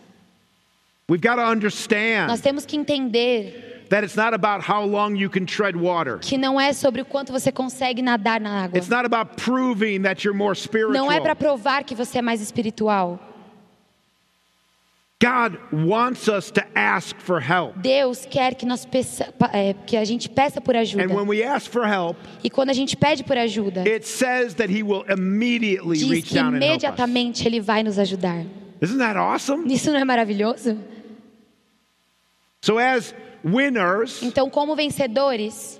We've 1.10 1.22
got 1.22 1.36
to 1.36 1.42
Nós 1.42 1.52
understand 1.56 2.42
temos 2.42 2.66
que 2.66 2.76
entender 2.78 3.86
that 3.90 4.04
it's 4.04 4.16
not 4.16 4.34
about 4.34 4.62
how 4.70 4.86
long 4.86 5.16
you 5.16 5.30
can 5.30 5.46
tread 5.46 5.78
water. 5.78 6.20
que 6.20 6.38
não 6.38 6.60
é 6.60 6.74
sobre 6.74 7.02
o 7.02 7.06
quanto 7.06 7.32
você 7.32 7.52
consegue 7.52 8.02
nadar 8.02 8.40
na 8.42 8.64
água. 8.64 8.78
It's 8.78 8.90
not 8.90 9.06
about 9.06 9.36
proving 9.42 10.02
that 10.04 10.26
you're 10.26 10.38
more 10.38 10.54
spiritual. 10.58 10.94
Não 10.94 11.12
é 11.12 11.20
para 11.22 11.36
provar 11.36 11.84
que 11.84 11.96
você 11.96 12.20
é 12.20 12.22
mais 12.22 12.42
espiritual. 12.42 13.20
God 15.20 15.58
wants 15.74 16.28
us 16.28 16.52
to 16.52 16.64
ask 16.76 17.16
for 17.20 17.40
help. 17.40 17.76
Deus 17.82 18.24
quer 18.30 18.54
que, 18.54 18.68
nós 18.68 18.86
peça, 18.86 19.34
que 19.88 19.98
a 19.98 20.06
gente 20.06 20.30
peça 20.30 20.62
por 20.62 20.76
ajuda. 20.76 21.04
And 21.06 21.08
when 21.16 21.28
we 21.28 21.44
ask 21.44 21.72
for 21.72 21.88
help, 21.88 22.18
E 22.44 22.52
quando 22.52 22.70
a 22.70 22.74
gente 22.74 22.96
pede 22.96 23.24
por 23.24 23.36
ajuda, 23.36 23.82
it 23.82 24.06
says 24.08 24.54
that 24.56 24.70
He 24.72 24.84
will 24.84 25.04
immediately 25.10 25.98
diz 25.98 26.08
reach 26.10 26.28
que 26.30 26.36
down 26.36 26.50
and 26.54 26.62
help 26.62 26.64
us. 26.64 26.84
imediatamente 26.84 27.48
Ele 27.48 27.60
vai 27.60 27.82
nos 27.82 27.98
ajudar. 27.98 28.46
Isn't 28.80 29.00
that 29.00 29.18
awesome? 29.18 29.74
Isso 29.74 29.92
não 29.92 30.00
é 30.00 30.06
maravilhoso? 30.06 30.78
So, 32.62 32.78
as 32.78 33.16
winners, 33.44 34.22
Então, 34.22 34.52
como 34.52 34.76
vencedores, 34.76 35.80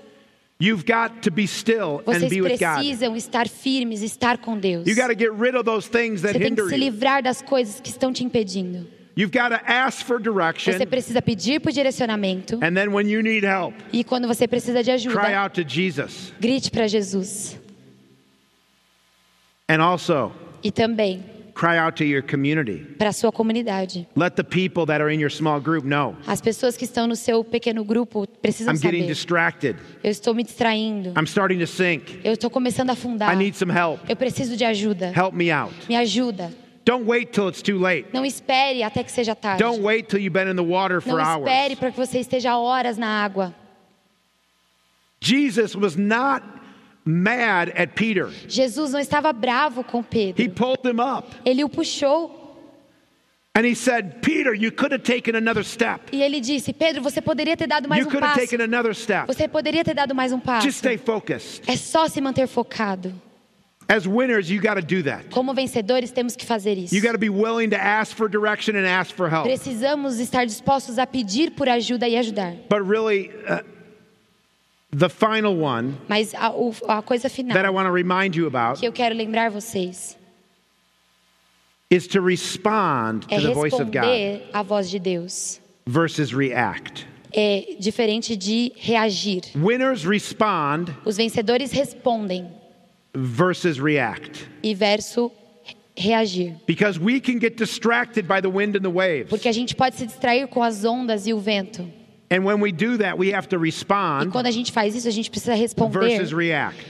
you've 0.60 0.84
got 0.84 1.20
to 1.22 1.30
be 1.30 1.46
still 1.46 2.02
and 2.08 2.28
be 2.28 2.40
with 2.42 2.58
God. 2.58 2.78
precisam 2.78 3.14
estar 3.14 3.46
firmes, 3.48 4.02
estar 4.02 4.38
com 4.38 4.58
Deus. 4.58 4.84
You 4.84 4.96
got 4.96 5.08
to 5.08 5.14
get 5.16 5.30
rid 5.30 5.54
of 5.54 5.62
those 5.64 5.88
things 5.88 6.22
that 6.22 6.32
Você 6.34 6.40
tem 6.40 6.54
que 6.56 6.60
hinder 6.62 6.68
se 6.68 6.74
you. 6.74 6.80
livrar 6.80 7.22
das 7.22 7.40
coisas 7.40 7.78
que 7.80 7.90
estão 7.90 8.12
te 8.12 8.24
impedindo. 8.24 8.97
You've 9.18 9.32
got 9.32 9.48
to 9.48 9.60
ask 9.68 10.04
for 10.06 10.20
direction, 10.20 10.72
Você 10.72 10.86
precisa 10.86 11.20
pedir 11.20 11.58
por 11.60 11.72
direcionamento. 11.72 12.54
and 12.62 12.72
then 12.76 12.92
when 12.92 13.08
you 13.08 13.20
need 13.20 13.42
help, 13.44 13.74
E 13.92 14.04
quando 14.04 14.28
você 14.28 14.46
precisa 14.46 14.80
de 14.80 14.92
cry 15.08 15.34
ajuda, 15.34 15.42
out 15.42 15.54
to 15.60 15.68
Jesus. 15.68 16.32
grite 16.40 16.70
para 16.70 16.86
Jesus. 16.86 17.58
And 19.68 19.82
also, 19.82 20.32
E 20.62 20.70
também 20.70 21.22
cry 21.54 21.76
out 21.78 21.96
to 21.96 22.04
your 22.04 22.22
community. 22.22 22.78
para 22.96 23.12
sua 23.12 23.32
comunidade. 23.32 24.06
Let 24.14 24.36
the 24.36 24.44
people 24.44 24.86
that 24.86 25.00
are 25.02 25.12
in 25.12 25.18
your 25.20 25.30
small 25.30 25.60
group 25.60 25.84
know 25.84 26.16
As 26.26 26.40
pessoas 26.40 26.76
que 26.76 26.84
estão 26.84 27.08
no 27.08 27.16
seu 27.16 27.42
pequeno 27.42 27.84
grupo 27.84 28.24
precisam 28.40 28.72
I'm 28.72 28.78
getting 28.80 29.00
saber. 29.00 29.12
distracted. 29.12 29.76
Eu 30.04 30.12
estou 30.12 30.32
me 30.32 30.44
distraindo. 30.44 31.10
I'm 31.18 31.24
starting 31.26 31.58
to 31.58 31.66
sink. 31.66 32.20
Eu 32.22 32.34
estou 32.34 32.48
começando 32.50 32.90
a 32.90 32.92
afundar. 32.92 33.34
I 33.34 33.36
need 33.36 33.56
some 33.56 33.72
help. 33.72 33.98
Eu 34.08 34.14
preciso 34.14 34.56
de 34.56 34.64
ajuda. 34.64 35.12
Help 35.12 35.34
me 35.34 35.50
out. 35.50 35.74
Me 35.88 35.96
ajuda. 35.96 36.52
Don't 36.88 37.04
wait 37.04 37.32
till 37.34 37.48
it's 37.48 37.60
too 37.60 37.78
late. 37.78 38.06
Não 38.14 38.24
espere 38.24 38.82
até 38.82 39.04
que 39.04 39.12
seja 39.12 39.34
tarde. 39.34 39.62
Don't 39.62 39.82
wait 39.82 40.08
till 40.08 40.18
you've 40.18 40.32
been 40.32 40.48
in 40.48 40.56
the 40.56 40.64
water 40.64 41.02
for 41.02 41.18
Não 41.18 41.40
espere 41.44 41.76
para 41.76 41.90
que 41.90 41.98
você 41.98 42.18
esteja 42.18 42.56
horas 42.56 42.96
na 42.96 43.22
água. 43.22 43.54
Jesus 45.20 45.74
was 45.76 45.96
not 45.96 46.42
mad 47.04 47.70
at 47.76 47.94
Peter. 47.94 48.30
Jesus 48.48 48.92
não 48.92 49.00
estava 49.00 49.34
bravo 49.34 49.84
com 49.84 50.00
He 50.00 50.32
Pedro. 50.32 50.50
pulled 50.54 50.86
him 50.86 50.98
up 50.98 51.26
Ele 51.44 51.62
o 51.62 51.68
puxou 51.68 52.34
and 53.54 53.66
he 53.66 53.74
said, 53.74 54.22
Peter, 54.22 54.54
you 54.54 54.70
could 54.72 54.92
have 54.92 55.02
taken 55.02 55.34
another 55.36 55.64
step. 55.64 56.00
e 56.10 56.22
ele 56.22 56.40
disse: 56.40 56.72
Pedro, 56.72 57.02
você 57.02 57.20
poderia 57.20 57.54
ter 57.54 57.66
dado 57.66 57.86
mais 57.86 58.00
You 58.00 58.08
um 58.08 58.10
could 58.10 58.24
have 58.24 58.34
passo. 58.38 58.48
taken 58.50 58.64
another 58.64 58.94
step. 58.94 59.26
Você 59.26 59.46
poderia 59.46 59.84
ter 59.84 59.92
dado 59.94 60.14
mais 60.14 60.32
um 60.32 60.40
passo. 60.40 60.64
Just 60.64 60.78
stay 60.78 60.96
focused. 60.96 61.62
É 61.70 61.76
só 61.76 62.08
se 62.08 62.18
manter 62.22 62.46
focado. 62.46 63.12
As 63.88 64.06
winners, 64.06 64.50
you 64.50 64.60
got 64.60 64.74
to 64.74 64.82
do 64.82 65.02
that. 65.04 65.30
Como 65.30 65.54
vencedores, 65.54 66.10
temos 66.12 66.36
que 66.36 66.46
fazer 66.46 66.76
isso. 66.76 66.94
You 66.94 67.00
got 67.00 67.12
to 67.12 67.18
be 67.18 67.30
willing 67.30 67.70
to 67.70 67.80
ask 67.80 68.14
for 68.14 68.28
direction 68.28 68.76
and 68.76 68.86
ask 68.86 69.14
for 69.14 69.30
help. 69.30 69.46
Precisamos 69.46 70.20
estar 70.20 70.44
dispostos 70.44 70.98
a 70.98 71.06
pedir 71.06 71.52
por 71.52 71.68
ajuda 71.68 72.06
e 72.06 72.16
ajudar. 72.16 72.54
But 72.68 72.82
really, 72.82 73.30
uh, 73.48 73.62
The 74.90 75.10
final 75.10 75.54
one 75.54 75.98
Mas 76.08 76.32
a, 76.34 76.48
a 76.88 77.02
coisa 77.02 77.28
final 77.28 77.52
that 77.52 77.66
I 77.66 77.70
want 77.70 77.86
to 77.86 77.92
remind 77.92 78.34
you 78.34 78.46
about 78.46 78.78
que 78.78 78.86
eu 78.86 78.92
quero 78.92 79.14
lembrar 79.14 79.50
vocês 79.50 80.16
is 81.90 82.06
to 82.08 82.22
respond 82.22 83.26
é 83.30 83.38
to 83.38 83.48
the 83.48 83.54
voice 83.54 83.74
of 83.74 83.90
God 83.90 84.04
responder 84.04 84.50
à 84.52 84.62
voz 84.62 84.90
de 84.90 84.98
Deus. 84.98 85.60
versus 85.86 86.32
react. 86.32 87.06
É 87.34 87.76
diferente 87.78 88.34
de 88.34 88.72
reagir. 88.76 89.42
Winners 89.54 90.04
respond 90.04 90.88
Os 91.04 91.18
vencedores 91.18 91.70
respondem 91.70 92.50
versus 93.14 93.80
react. 93.80 94.46
e 94.62 94.74
verso 94.74 95.32
re- 95.96 96.12
reagir. 96.12 96.56
Because 96.66 96.98
we 96.98 97.20
can 97.20 97.38
get 97.38 97.56
distracted 97.56 98.26
by 98.26 98.40
the 98.40 98.50
wind 98.50 98.76
and 98.76 98.82
the 98.84 98.90
waves. 98.90 99.28
Porque 99.30 99.48
a 99.48 99.52
gente 99.52 99.74
pode 99.74 99.96
se 99.96 100.06
distrair 100.06 100.46
com 100.48 100.62
as 100.62 100.84
ondas 100.84 101.26
e 101.26 101.32
o 101.32 101.38
vento. 101.40 101.90
And 102.30 102.44
when 102.44 102.60
we 102.60 102.70
do 102.72 102.98
that, 102.98 103.16
we 103.18 103.32
have 103.34 103.48
to 103.48 103.56
E 103.56 103.70
respond 103.70 104.30
quando 104.30 104.46
a 104.46 104.50
gente 104.50 104.70
faz 104.70 104.94
isso, 104.94 105.08
a 105.08 105.10
gente 105.10 105.30
precisa 105.30 105.54
responder 105.54 105.98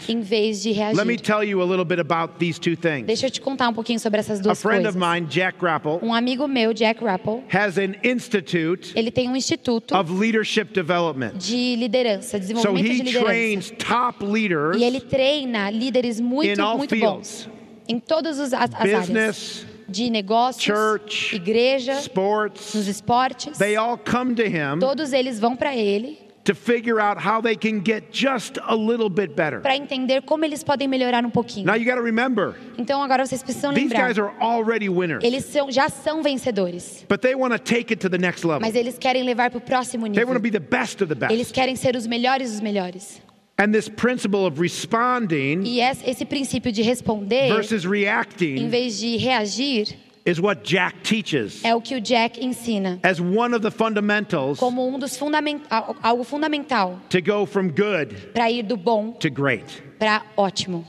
em 0.08 0.20
vez 0.20 0.60
de 0.60 0.70
Let 0.70 1.06
me 1.06 1.14
reagir. 1.14 1.20
tell 1.20 1.44
you 1.44 1.62
a 1.62 1.64
little 1.64 1.84
bit 1.84 2.00
about 2.00 2.38
these 2.40 2.58
two 2.58 2.76
things. 2.76 3.06
Deixa 3.06 3.26
eu 3.26 3.30
te 3.30 3.40
contar 3.40 3.68
um 3.68 3.72
pouquinho 3.72 4.00
sobre 4.00 4.18
essas 4.18 4.40
A 4.40 4.42
duas 4.42 4.60
friend 4.60 4.82
coisas. 4.82 5.00
of 5.00 5.14
mine, 5.14 5.26
Jack 5.28 5.56
Grapple, 5.60 6.00
Um 6.02 6.12
amigo 6.12 6.48
meu, 6.48 6.74
Jack 6.74 7.04
Rappel, 7.04 7.44
has 7.54 7.78
an 7.78 7.94
institute 8.02 8.92
ele 8.96 9.12
tem 9.12 9.28
um 9.28 9.36
instituto 9.36 9.94
of 9.96 10.12
leadership 10.12 10.72
development. 10.72 11.34
de 11.38 11.76
liderança, 11.76 12.30
So 12.36 12.38
desenvolvimento 12.40 12.86
he 12.86 12.96
de 12.96 13.02
liderança. 13.04 13.24
trains 13.24 13.70
top 13.78 14.24
leaders 14.24 14.76
E 14.76 14.82
ele 14.82 15.00
treina 15.00 15.70
líderes 15.70 16.18
muito, 16.20 16.60
muito 16.76 16.96
fields. 16.96 17.46
bons 17.46 17.58
em 17.88 17.98
todas 18.00 18.38
as, 18.40 18.52
as 18.52 18.74
áreas. 18.74 19.66
De 19.88 20.10
negócios, 20.10 20.62
church, 20.64 21.34
igreja, 21.36 21.94
nos 21.94 22.02
sports. 22.04 22.74
esportes. 22.74 23.58
They 23.58 23.76
all 23.76 23.96
come 23.98 24.34
to 24.34 24.42
him 24.42 24.78
Todos 24.80 25.12
eles 25.12 25.40
vão 25.40 25.56
para 25.56 25.74
ele 25.74 26.18
to 26.44 26.54
figure 26.54 26.98
out 26.98 27.18
how 27.22 27.42
they 27.42 27.54
can 27.54 27.82
get 27.84 28.04
just 28.10 28.58
a 28.62 28.74
little 28.74 29.10
bit 29.10 29.34
better. 29.34 29.60
para 29.60 29.76
entender 29.76 30.22
como 30.22 30.44
eles 30.46 30.62
podem 30.64 30.88
melhorar 30.88 31.24
um 31.24 31.30
pouquinho. 31.30 31.66
Now 31.66 31.74
you 31.74 31.84
got 31.84 31.96
to 31.96 32.02
remember, 32.02 32.54
Então 32.78 33.02
agora 33.02 33.26
vocês 33.26 33.42
precisam 33.42 33.72
these 33.74 33.88
lembrar, 33.88 34.08
guys 34.08 34.18
are 34.18 34.32
already 34.40 34.88
winners, 34.88 35.22
eles 35.24 35.44
são, 35.44 35.70
já 35.70 35.88
são 35.90 36.22
vencedores, 36.22 37.04
but 37.08 37.20
they 37.20 37.34
want 37.34 37.52
to 37.52 37.58
take 37.58 37.92
it 37.92 37.96
to 37.96 38.08
the 38.08 38.16
next 38.18 38.46
level. 38.46 38.60
mas 38.60 38.74
eles 38.74 38.96
querem 38.98 39.22
levar 39.24 39.50
para 39.50 39.58
o 39.58 39.60
próximo 39.60 40.06
They 40.10 40.24
want 40.24 40.36
to 40.38 40.40
nível. 40.40 40.40
be 40.40 40.50
the 40.50 40.58
best 40.76 41.02
of 41.02 41.14
the 41.14 41.26
Eles 41.26 41.48
best. 41.48 41.52
querem 41.54 41.76
ser 41.76 41.96
os 41.96 42.06
melhores 42.06 42.50
dos 42.52 42.60
melhores. 42.60 43.20
And 43.60 43.72
this 43.72 43.88
principle 43.88 44.46
of 44.46 44.60
responding 44.60 45.64
E 45.66 45.80
esse, 45.80 46.24
princípio 46.24 46.70
de 46.70 46.80
responder 46.80 47.48
versus 47.48 47.84
em 47.84 47.88
reacting 47.88 48.68
vez 48.68 48.98
de 49.00 49.16
reagir 49.16 49.96
is 50.24 50.38
what 50.38 50.62
Jack 50.62 51.00
teaches 51.02 51.64
é 51.64 51.74
o 51.74 51.80
que 51.80 51.96
o 51.96 52.00
Jack 52.00 52.38
ensina 52.38 53.00
as 53.02 53.18
one 53.18 53.52
of 53.52 53.62
the 53.62 53.70
fundamentals 53.70 54.60
como 54.60 54.86
um 54.86 54.96
dos 54.96 55.16
fundament, 55.16 55.62
algo 55.70 56.22
fundamental 56.22 57.00
to 57.10 57.20
go 57.20 57.44
from 57.44 57.68
good 57.68 58.14
para 58.32 58.48
ir 58.48 58.62
do 58.62 58.76
bom 58.76 59.10
to 59.14 59.28
great, 59.28 59.82
para 59.98 60.22
ótimo, 60.36 60.84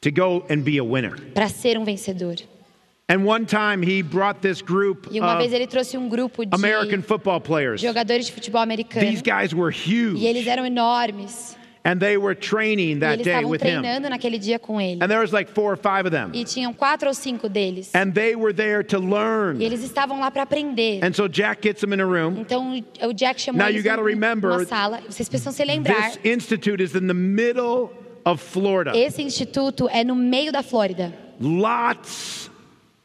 to 0.00 0.10
go 0.10 0.46
and 0.48 0.62
be 0.62 0.78
a 0.78 0.84
winner. 0.84 1.20
para 1.34 1.48
ser 1.50 1.76
um 1.76 1.84
vencedor. 1.84 2.36
And 3.10 3.26
one 3.26 3.44
time 3.44 3.82
he 3.82 4.02
brought 4.02 4.40
this 4.40 4.62
group 4.62 5.08
E 5.10 5.20
uma 5.20 5.36
vez 5.36 5.48
of 5.48 5.56
ele 5.56 5.66
trouxe 5.66 5.98
um 5.98 6.08
grupo 6.08 6.46
de 6.46 6.54
American 6.54 7.02
football 7.02 7.40
players. 7.42 7.82
jogadores 7.82 8.24
de 8.24 8.32
futebol 8.32 8.62
americano 8.62 9.04
These 9.04 9.22
guys 9.22 9.52
were 9.52 9.74
e 9.74 10.26
eles 10.26 10.44
huge, 10.44 10.48
eram 10.48 10.64
enormes. 10.64 11.59
And 11.84 11.98
they 12.00 12.16
were 12.18 12.34
training 12.34 12.96
E 12.96 13.00
that 13.00 13.14
eles 13.14 13.24
day 13.24 13.30
estavam 13.32 13.48
with 13.50 13.62
him. 13.62 13.80
treinando 13.82 14.08
naquele 14.10 14.38
dia 14.38 14.58
com 14.58 14.80
ele. 14.80 14.98
And 15.02 15.08
there 15.08 15.20
was 15.20 15.32
like 15.32 15.50
four 15.50 15.72
or 15.72 15.76
five 15.76 16.04
of 16.06 16.10
them. 16.10 16.30
E 16.34 16.44
tinham 16.44 16.72
quatro 16.74 17.08
ou 17.08 17.14
cinco 17.14 17.48
deles. 17.48 17.90
And 17.94 18.12
they 18.12 18.36
were 18.36 18.52
there 18.52 18.82
to 18.84 18.96
E 18.98 19.00
learn. 19.00 19.62
eles 19.62 19.82
estavam 19.82 20.20
lá 20.20 20.30
para 20.30 20.42
aprender. 20.42 21.00
And 21.02 21.14
so 21.14 21.26
Jack 21.28 21.62
gets 21.62 21.80
them 21.80 21.92
in 21.94 22.00
a 22.00 22.06
room. 22.06 22.38
Então 22.40 22.72
o 23.02 23.12
Jack 23.14 23.40
chamou 23.40 23.58
Now 23.58 23.68
eles 23.68 23.82
you 23.84 23.90
gotta 23.90 24.02
remember, 24.02 24.50
numa 24.50 24.64
sala. 24.66 25.00
Vocês 25.08 25.28
precisam 25.28 25.52
se 25.52 25.64
lembrar. 25.64 26.10
This 26.12 26.18
institute 26.24 26.82
is 26.82 26.94
in 26.94 27.06
the 27.06 27.14
middle 27.14 27.90
of 28.24 28.42
Florida. 28.42 28.92
Esse 28.94 29.22
instituto 29.22 29.88
é 29.90 30.04
no 30.04 30.14
meio 30.14 30.52
da 30.52 30.62
Flórida. 30.62 31.12
Lots 31.40 32.50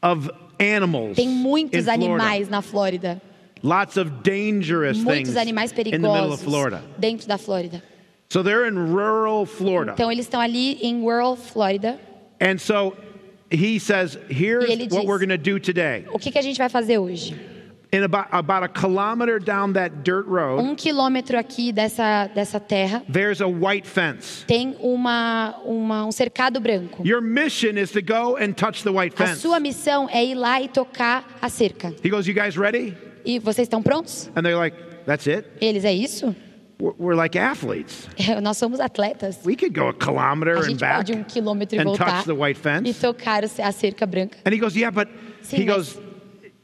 of 0.02 0.30
animals 0.60 1.16
Tem 1.16 1.28
muitos 1.28 1.84
Florida. 1.84 1.92
animais 1.92 2.48
na 2.48 2.60
Flórida. 2.62 3.20
Lots 3.62 3.96
of 3.96 4.10
dangerous 4.22 4.98
things 4.98 5.04
Muitos 5.04 5.36
animais 5.36 5.72
in 5.72 5.76
the 5.76 5.98
middle 5.98 6.32
of 6.32 6.42
Florida. 6.42 6.82
dentro 6.98 7.26
da 7.26 7.38
Flórida. 7.38 7.82
So 8.28 8.42
they're 8.42 8.66
in 8.68 8.76
rural 8.92 9.46
Florida. 9.46 9.92
Então 9.92 10.10
eles 10.10 10.26
estão 10.26 10.40
ali 10.40 10.78
em 10.82 11.00
Rural, 11.02 11.36
Flórida. 11.36 11.98
And 12.40 12.58
so 12.58 12.94
he 13.50 13.78
says, 13.78 14.18
here's 14.28 14.68
ele 14.68 14.84
what 14.84 15.00
diz- 15.02 15.04
we're 15.06 15.18
going 15.24 15.28
to 15.30 15.38
do 15.38 15.58
today. 15.60 16.04
O 16.12 16.18
que, 16.18 16.30
que 16.32 16.38
a 16.38 16.42
gente 16.42 16.58
vai 16.58 16.68
fazer 16.68 16.98
hoje? 16.98 17.34
In 17.92 18.02
about, 18.02 18.26
about 18.32 18.64
a 18.64 18.68
kilometer 18.68 19.38
down 19.38 19.72
that 19.74 20.02
dirt 20.02 20.26
road, 20.26 20.60
Um 20.60 20.74
quilômetro 20.74 21.38
aqui 21.38 21.70
dessa, 21.72 22.26
dessa 22.34 22.58
terra 22.58 23.00
there's 23.08 23.40
a 23.40 23.46
white 23.46 23.86
fence. 23.86 24.44
tem 24.44 24.74
uma, 24.80 25.54
uma, 25.64 26.04
um 26.04 26.10
cercado 26.10 26.58
branco. 26.60 27.06
Your 27.06 27.22
mission 27.22 27.78
is 27.78 27.92
to 27.92 28.02
go 28.02 28.36
and 28.36 28.54
touch 28.54 28.82
the 28.82 28.90
white 28.90 29.14
A 29.14 29.26
fence. 29.28 29.40
sua 29.40 29.60
missão 29.60 30.08
é 30.10 30.22
ir 30.24 30.34
lá 30.34 30.60
e 30.60 30.66
tocar 30.68 31.38
a 31.40 31.48
cerca. 31.48 31.94
He 32.04 32.10
goes, 32.10 32.26
You 32.26 32.34
guys 32.34 32.56
ready? 32.56 32.92
E 33.24 33.38
vocês 33.38 33.66
estão 33.66 33.80
prontos? 33.80 34.28
And 34.34 34.42
they're 34.42 34.56
like, 34.58 34.76
That's 35.06 35.28
it? 35.28 35.46
Eles, 35.60 35.84
é 35.84 35.94
isso? 35.94 36.34
We're, 36.78 37.14
like 37.14 37.36
athletes. 37.38 38.06
Nós 38.42 38.58
somos 38.58 38.80
atletas. 38.80 39.38
We 39.44 39.56
could 39.56 39.72
go 39.72 39.88
a 39.88 39.94
kilometer 39.94 40.56
A 40.56 40.66
and 40.70 40.76
back 40.78 40.96
pode 41.06 41.12
um 41.14 41.24
quilômetro 41.24 41.74
e 41.76 41.80
and 41.80 41.84
voltar 41.84 42.06
touch 42.06 42.24
the 42.26 42.34
white 42.34 42.58
e 42.58 42.62
fence. 42.62 43.00
tocar 43.00 43.44
o- 43.44 43.46
a 43.62 43.72
cerca 43.72 44.06
branca. 44.06 44.36
And 44.44 44.52
he 44.54 44.58
goes, 44.60 44.76
Yeah, 44.76 44.90
but 44.90 45.08
Sim, 45.42 45.56
he 45.56 45.64
goes, 45.64 45.98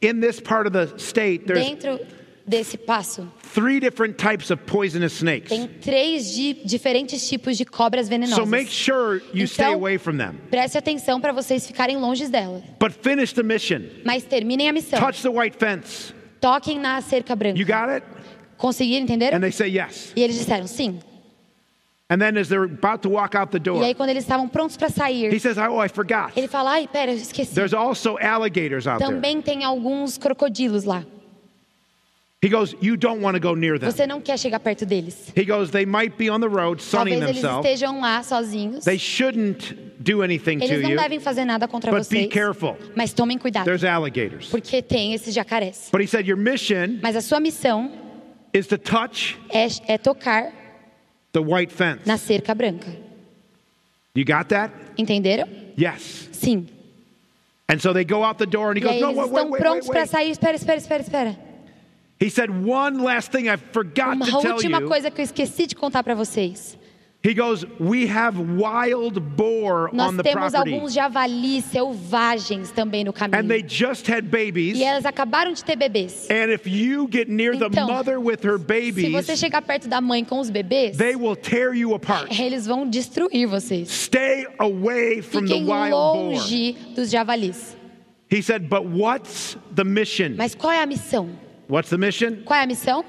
In 0.02 0.20
this 0.20 0.38
part 0.40 0.66
of 0.66 0.72
the 0.74 0.98
state, 0.98 1.46
there's 1.46 1.64
Dentro 1.64 1.98
desse 2.46 2.76
passo, 2.76 3.26
three 3.54 3.78
different 3.80 4.18
types 4.18 4.50
of 4.50 4.66
poisonous 4.66 5.12
snakes. 5.14 5.48
tem 5.48 5.66
três 5.80 6.34
di- 6.34 6.60
diferentes 6.64 7.26
tipos 7.28 7.56
de 7.56 7.64
cobras 7.64 8.08
venenosas. 8.08 8.34
So 8.36 8.44
make 8.44 8.68
sure 8.70 9.22
you 9.32 9.46
stay 9.46 9.72
away 9.72 9.96
from 9.96 10.18
them. 10.18 10.38
Preste 10.50 10.76
atenção 10.76 11.20
para 11.22 11.32
vocês 11.32 11.66
ficarem 11.66 11.96
longe 11.96 12.26
delas. 12.28 12.62
But 12.78 12.92
finish 12.92 13.32
the 13.32 13.42
mission. 13.44 13.82
Mas 14.04 14.24
terminem 14.24 14.68
a 14.68 14.72
missão. 14.74 14.98
Touch 15.00 15.22
the 15.22 15.30
white 15.30 15.56
fence. 15.56 16.12
Toquem 16.40 16.78
na 16.80 17.00
cerca 17.00 17.34
branca. 17.36 17.56
You 17.58 17.64
got 17.64 17.88
it? 17.88 18.04
Conseguiram 18.62 19.02
entender? 19.02 19.34
And 19.34 19.40
they 19.40 19.50
say 19.50 19.66
yes. 19.68 20.12
E 20.14 20.22
eles 20.22 20.38
disseram 20.38 20.68
sim. 20.68 21.00
And 22.08 22.18
then 22.20 22.36
as 22.38 22.48
they're 22.48 22.62
about 22.64 23.02
to 23.02 23.08
walk 23.08 23.34
out 23.36 23.50
the 23.50 23.56
E 23.56 23.60
door, 23.60 23.82
aí, 23.82 23.92
quando 23.94 24.10
eles 24.10 24.22
estavam 24.22 24.46
prontos 24.48 24.76
para 24.76 24.86
he 24.88 24.92
sair, 24.92 25.40
says, 25.40 25.56
Oh, 25.58 25.80
I 25.82 25.88
forgot. 25.88 26.30
ele 26.36 26.46
fala: 26.46 26.70
Ai, 26.72 26.86
pera, 26.86 27.10
eu 27.10 27.16
esqueci. 27.16 27.54
There's 27.54 27.74
also 27.74 28.16
alligators 28.18 28.86
out 28.86 28.98
there. 29.00 29.10
Também 29.12 29.40
tem 29.42 29.64
alguns 29.64 30.16
crocodilos 30.16 30.84
lá. 30.84 31.04
He 32.44 32.48
goes, 32.48 32.74
You 32.80 32.96
don't 32.96 33.20
want 33.22 33.34
to 33.34 33.40
go 33.40 33.54
near 33.56 33.78
them. 33.78 33.90
Você 33.90 34.06
não 34.06 34.20
quer 34.20 34.38
chegar 34.38 34.60
perto 34.60 34.84
deles. 34.84 35.32
He 35.36 35.44
goes, 35.44 35.70
They 35.70 35.86
might 35.86 36.16
be 36.16 36.28
on 36.30 36.40
the 36.40 36.48
road 36.48 36.80
sunning 36.82 37.18
Talvez 37.18 37.30
eles 37.30 37.42
themselves. 37.42 37.64
estejam 37.66 38.00
lá 38.00 38.22
sozinhos. 38.22 38.84
They 38.84 38.98
shouldn't 38.98 39.74
do 39.98 40.22
anything 40.22 40.58
to 40.58 40.64
Eles 40.64 40.82
não 40.82 40.90
you, 40.90 40.96
devem 40.96 41.18
fazer 41.18 41.44
nada 41.44 41.66
contra 41.66 41.90
but 41.90 42.00
be 42.08 42.26
vocês. 42.26 42.30
careful. 42.32 42.76
Mas 42.94 43.12
tomem 43.12 43.38
cuidado, 43.38 43.64
There's 43.64 43.84
alligators. 43.84 44.48
porque 44.50 44.82
tem 44.82 45.14
esses 45.14 45.34
jacarés. 45.34 45.88
But 45.90 46.00
he 46.02 46.06
said, 46.06 46.26
Your 46.28 46.36
mission 46.36 46.98
Mas 47.02 47.16
a 47.16 47.20
sua 47.20 47.40
missão 47.40 47.90
is 48.52 48.66
to 48.66 48.76
touch 48.78 49.38
é, 49.50 49.66
é 49.88 49.98
tocar 49.98 50.52
the 51.32 51.40
white 51.40 51.72
fence. 51.72 52.02
na 52.06 52.16
cerca 52.16 52.54
branca. 52.54 52.90
You 54.14 54.24
got 54.24 54.48
that? 54.50 54.70
Entenderam? 54.98 55.48
Yes. 55.76 56.28
Sim. 56.32 56.68
And 57.68 57.80
so 57.80 57.92
they 57.94 58.04
go 58.04 58.22
out 58.22 58.36
the 58.38 58.46
door 58.46 58.72
and 58.72 58.78
he 58.78 58.84
E 58.84 58.86
goes, 58.86 59.00
No, 59.00 59.12
wait, 59.12 59.16
wait, 59.16 59.26
estão 59.30 59.50
wait, 59.50 59.62
prontos 59.62 59.86
para 59.88 60.04
sair. 60.06 60.30
Espera, 60.30 60.54
espera, 60.56 60.76
espera, 60.78 61.02
espera. 61.02 61.36
He 62.20 62.28
said, 62.28 62.50
One 62.50 63.02
last 63.02 63.32
thing 63.32 63.48
I 63.48 63.56
forgot 63.56 64.16
Uma 64.16 64.26
to 64.26 64.30
tell 64.42 64.54
última 64.56 64.80
you. 64.80 64.88
coisa 64.88 65.10
que 65.10 65.22
eu 65.22 65.24
esqueci 65.24 65.66
de 65.66 65.74
contar 65.74 66.02
para 66.02 66.14
vocês. 66.14 66.76
He 67.24 67.34
goes, 67.34 67.64
We 67.78 68.08
have 68.08 68.36
wild 68.36 69.20
boar 69.36 69.90
Nós 69.92 70.08
on 70.08 70.16
the 70.16 70.24
temos 70.24 70.50
property. 70.50 70.74
alguns 70.74 70.92
javalis 70.92 71.64
selvagens 71.66 72.72
também 72.72 73.04
no 73.04 73.12
caminho. 73.12 73.38
And 73.38 73.46
they 73.48 73.62
just 73.62 74.08
had 74.08 74.24
babies. 74.28 74.76
E 74.76 74.82
elas 74.82 75.06
acabaram 75.06 75.52
de 75.52 75.62
ter 75.64 75.76
bebês. 75.76 76.28
And 76.28 76.50
if 76.52 76.66
you 76.66 77.06
get 77.08 77.28
near 77.28 77.56
the 77.56 77.68
mother 77.68 78.18
with 78.18 78.44
her 78.44 78.58
babies, 78.58 79.04
Se 79.06 79.10
você 79.10 79.36
chegar 79.36 79.62
perto 79.62 79.86
da 79.88 80.00
mãe 80.00 80.24
com 80.24 80.40
os 80.40 80.50
bebês, 80.50 80.96
they 80.96 81.14
will 81.14 81.36
tear 81.36 81.72
you 81.74 81.94
apart. 81.94 82.28
eles 82.40 82.66
vão 82.66 82.88
destruir 82.90 83.46
vocês. 83.46 83.88
Stay 83.88 84.44
away 84.58 85.22
from 85.22 85.42
the 85.42 85.54
Fiquem 85.54 85.62
wild 85.64 85.90
boar. 85.90 86.14
longe 86.16 86.72
dos 86.96 87.08
javalis. 87.08 87.76
He 88.28 88.42
said, 88.42 88.68
But 88.68 88.86
what's 88.86 89.56
the 89.72 89.84
mission? 89.84 90.34
Mas 90.36 90.56
qual 90.56 90.72
é 90.72 90.82
a 90.82 90.86
missão? 90.86 91.28
What's 91.68 91.90
the 91.90 91.98
mission? 91.98 92.42
Qual 92.44 92.58
é 92.58 92.64
a 92.64 92.66
missão? 92.66 93.04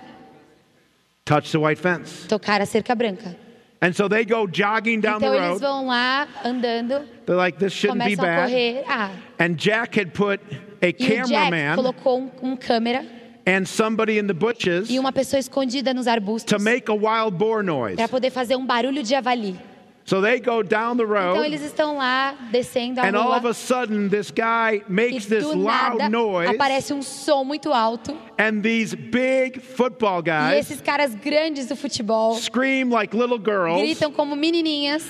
Touch 1.26 1.52
the 1.52 1.58
white 1.58 1.82
fence. 1.82 2.28
Tocar 2.28 2.62
a 2.62 2.66
cerca 2.68 2.94
branca. 2.94 3.36
And 3.86 3.94
so 3.94 4.08
they 4.08 4.24
go 4.24 4.48
jogging 4.48 5.02
down 5.02 5.18
Então 5.18 5.32
the 5.32 5.38
eles 5.38 5.50
road. 5.50 5.62
vão 5.62 5.88
lá 5.88 6.26
andando, 6.46 7.02
They're 7.26 7.36
like, 7.36 7.58
This 7.60 7.74
shouldn't 7.74 8.06
be 8.06 8.16
bad. 8.16 8.50
correr. 8.50 8.84
Ah, 8.88 9.10
And 9.38 9.56
Jack 9.58 10.00
had 10.00 10.12
put 10.14 10.40
a 10.82 10.88
e 10.88 10.94
cameraman 10.94 11.76
colocou 11.76 12.20
um, 12.42 12.52
um 12.54 12.56
câmera 12.56 13.06
and 13.46 13.66
somebody 13.68 14.18
in 14.20 14.26
the 14.28 14.34
bushes 14.34 14.90
e 14.90 14.98
uma 14.98 15.12
pessoa 15.12 15.38
escondida 15.38 15.94
nos 15.94 16.06
to 16.06 16.12
arbustos 16.12 16.64
make 16.64 16.90
a 16.90 16.94
wild 16.96 17.36
boar 17.38 17.62
noise. 17.62 17.98
para 17.98 18.08
poder 18.08 18.30
fazer 18.32 18.56
um 18.56 18.66
barulho 18.66 19.04
de 19.04 19.10
javali. 19.10 19.60
So 20.06 20.22
they 20.22 20.40
go 20.42 20.62
down 20.62 20.98
the 20.98 21.04
Então 21.04 21.36
road, 21.36 21.46
eles 21.46 21.62
estão 21.62 21.98
lá 21.98 22.36
descendo 22.52 23.00
a 23.00 23.06
and 23.06 23.16
all 23.16 23.32
of 23.32 23.42
rua 23.42 23.52
a 23.52 23.54
sudden, 23.54 24.10
this 24.10 24.32
guy 24.32 24.82
e 24.82 24.92
makes 24.92 25.28
this 25.28 25.46
loud 25.46 26.10
noise, 26.10 26.50
aparece 26.54 26.94
um 26.94 27.02
som 27.02 27.46
muito 27.46 27.72
alto 27.72 28.18
and 28.38 28.62
these 28.62 28.94
big 28.94 29.62
football 29.62 30.20
e 30.20 30.24
guys 30.24 30.60
esses 30.60 30.82
caras 30.82 31.16
grandes 31.16 31.68
do 31.68 31.76
futebol 31.78 32.36
scream 32.36 32.90
like 32.90 33.16
little 33.16 33.40
girls 33.40 33.80
gritam 33.82 34.12
como 34.12 34.36
menininhas 34.36 35.04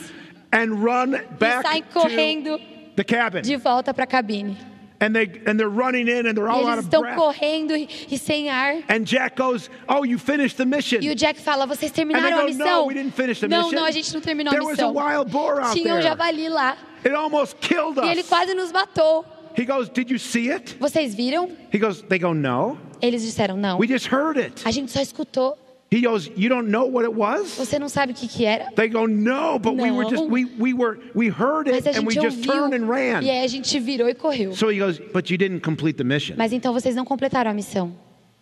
and 0.51 0.75
run 0.75 1.15
e 1.15 1.21
back 1.39 1.67
saem 1.67 1.81
to 1.81 1.99
correndo 1.99 2.59
the 2.95 3.03
cabin. 3.03 3.41
de 3.41 3.57
volta 3.57 3.93
para 3.93 4.03
a 4.03 4.07
cabine. 4.07 4.55
And 5.03 5.13
they 5.13 5.25
and 5.45 5.57
they're 5.59 5.67
running 5.69 6.07
in 6.07 6.25
and 6.27 6.33
they're 6.35 6.47
E 6.47 6.49
all 6.49 6.65
out 6.65 6.73
eles 6.77 6.85
of 6.85 6.85
estão 6.89 7.01
breath. 7.01 7.15
correndo 7.17 7.75
e, 7.75 7.89
e 8.09 8.17
sem 8.17 8.49
ar. 8.49 8.75
And 8.87 9.03
Jack 9.03 9.35
goes, 9.35 9.69
"Oh, 9.87 10.05
you 10.05 10.17
finished 10.17 10.55
the 10.57 10.65
mission." 10.65 10.99
E 11.01 11.09
o 11.09 11.15
Jack 11.15 11.39
fala: 11.41 11.65
Vocês 11.65 11.91
terminaram 11.91 12.37
a 12.37 12.41
go, 12.41 12.45
missão? 12.47 12.81
"No, 12.83 12.87
we 12.87 12.93
didn't 12.93 13.11
finish 13.13 13.39
the 13.41 13.47
não, 13.47 13.63
mission. 13.63 13.75
não, 13.79 13.85
a 13.85 13.91
gente 13.91 14.13
não 14.13 14.21
terminou 14.21 14.51
a 14.51 14.55
There 14.55 14.65
was 14.65 14.79
a 14.79 14.87
missão. 14.87 14.93
wild 14.95 15.29
boar 15.31 15.59
out 15.61 15.73
Tinha 15.73 15.93
um 15.95 15.97
there. 15.97 16.03
javali 16.07 16.47
lá. 16.47 16.77
It 17.03 17.13
almost 17.13 17.55
killed 17.59 17.99
E 17.99 18.09
ele 18.09 18.21
us. 18.21 18.29
quase 18.29 18.53
nos 18.53 18.71
matou. 18.71 19.25
He 19.57 19.65
goes, 19.65 19.89
"Did 19.89 20.09
you 20.09 20.17
see 20.17 20.49
it?" 20.49 20.75
Vocês 20.79 21.13
viram? 21.13 21.49
He 21.73 21.77
goes, 21.79 22.01
"They 22.03 22.17
go, 22.17 22.33
no. 22.33 22.77
Eles 23.01 23.21
disseram: 23.23 23.57
Não. 23.57 23.77
We 23.79 23.87
just 23.87 24.07
heard 24.11 24.39
it." 24.39 24.61
A 24.65 24.71
gente 24.71 24.91
só 24.91 25.01
escutou. 25.01 25.57
He 25.93 26.01
goes, 26.01 26.29
"You 26.35 26.49
don't 26.49 26.69
know 26.69 26.85
what 26.89 27.05
it 27.05 27.15
was?" 27.15 27.55
Você 27.57 27.77
não 27.77 27.87
sabe 27.87 28.13
o 28.13 28.15
que, 28.15 28.27
que 28.27 28.45
era? 28.45 28.71
They 28.75 28.89
go, 28.89 29.05
"No, 29.05 29.59
but 29.59 29.75
we 29.75 29.91
were 29.91 30.09
just 30.09 30.23
Não. 30.23 30.31
we 30.31 30.45
we 30.59 30.73
were 30.73 30.97
we 31.13 31.27
heard 31.27 31.67
it 31.67 31.87
and 31.87 32.05
we 32.07 32.13
gente 32.15 32.23
just 32.23 32.43
turned 32.43 32.73
and 32.73 32.87
ouviu. 32.87 32.89
ran." 32.89 33.21
E 33.21 33.29
aí 33.29 33.43
a 33.43 33.47
gente 33.47 33.79
virou 33.79 34.09
e 34.09 34.15
correu. 34.15 34.53
So 34.55 34.71
he 34.71 34.79
goes, 34.79 34.97
"But 35.13 35.29
you 35.29 35.37
didn't 35.37 35.59
complete 35.61 35.97
the 35.97 36.03
mission." 36.03 36.35
Mas 36.37 36.51
então 36.51 36.73
vocês 36.73 36.95
não 36.95 37.05
completaram 37.05 37.51
a 37.51 37.53
missão. 37.53 37.93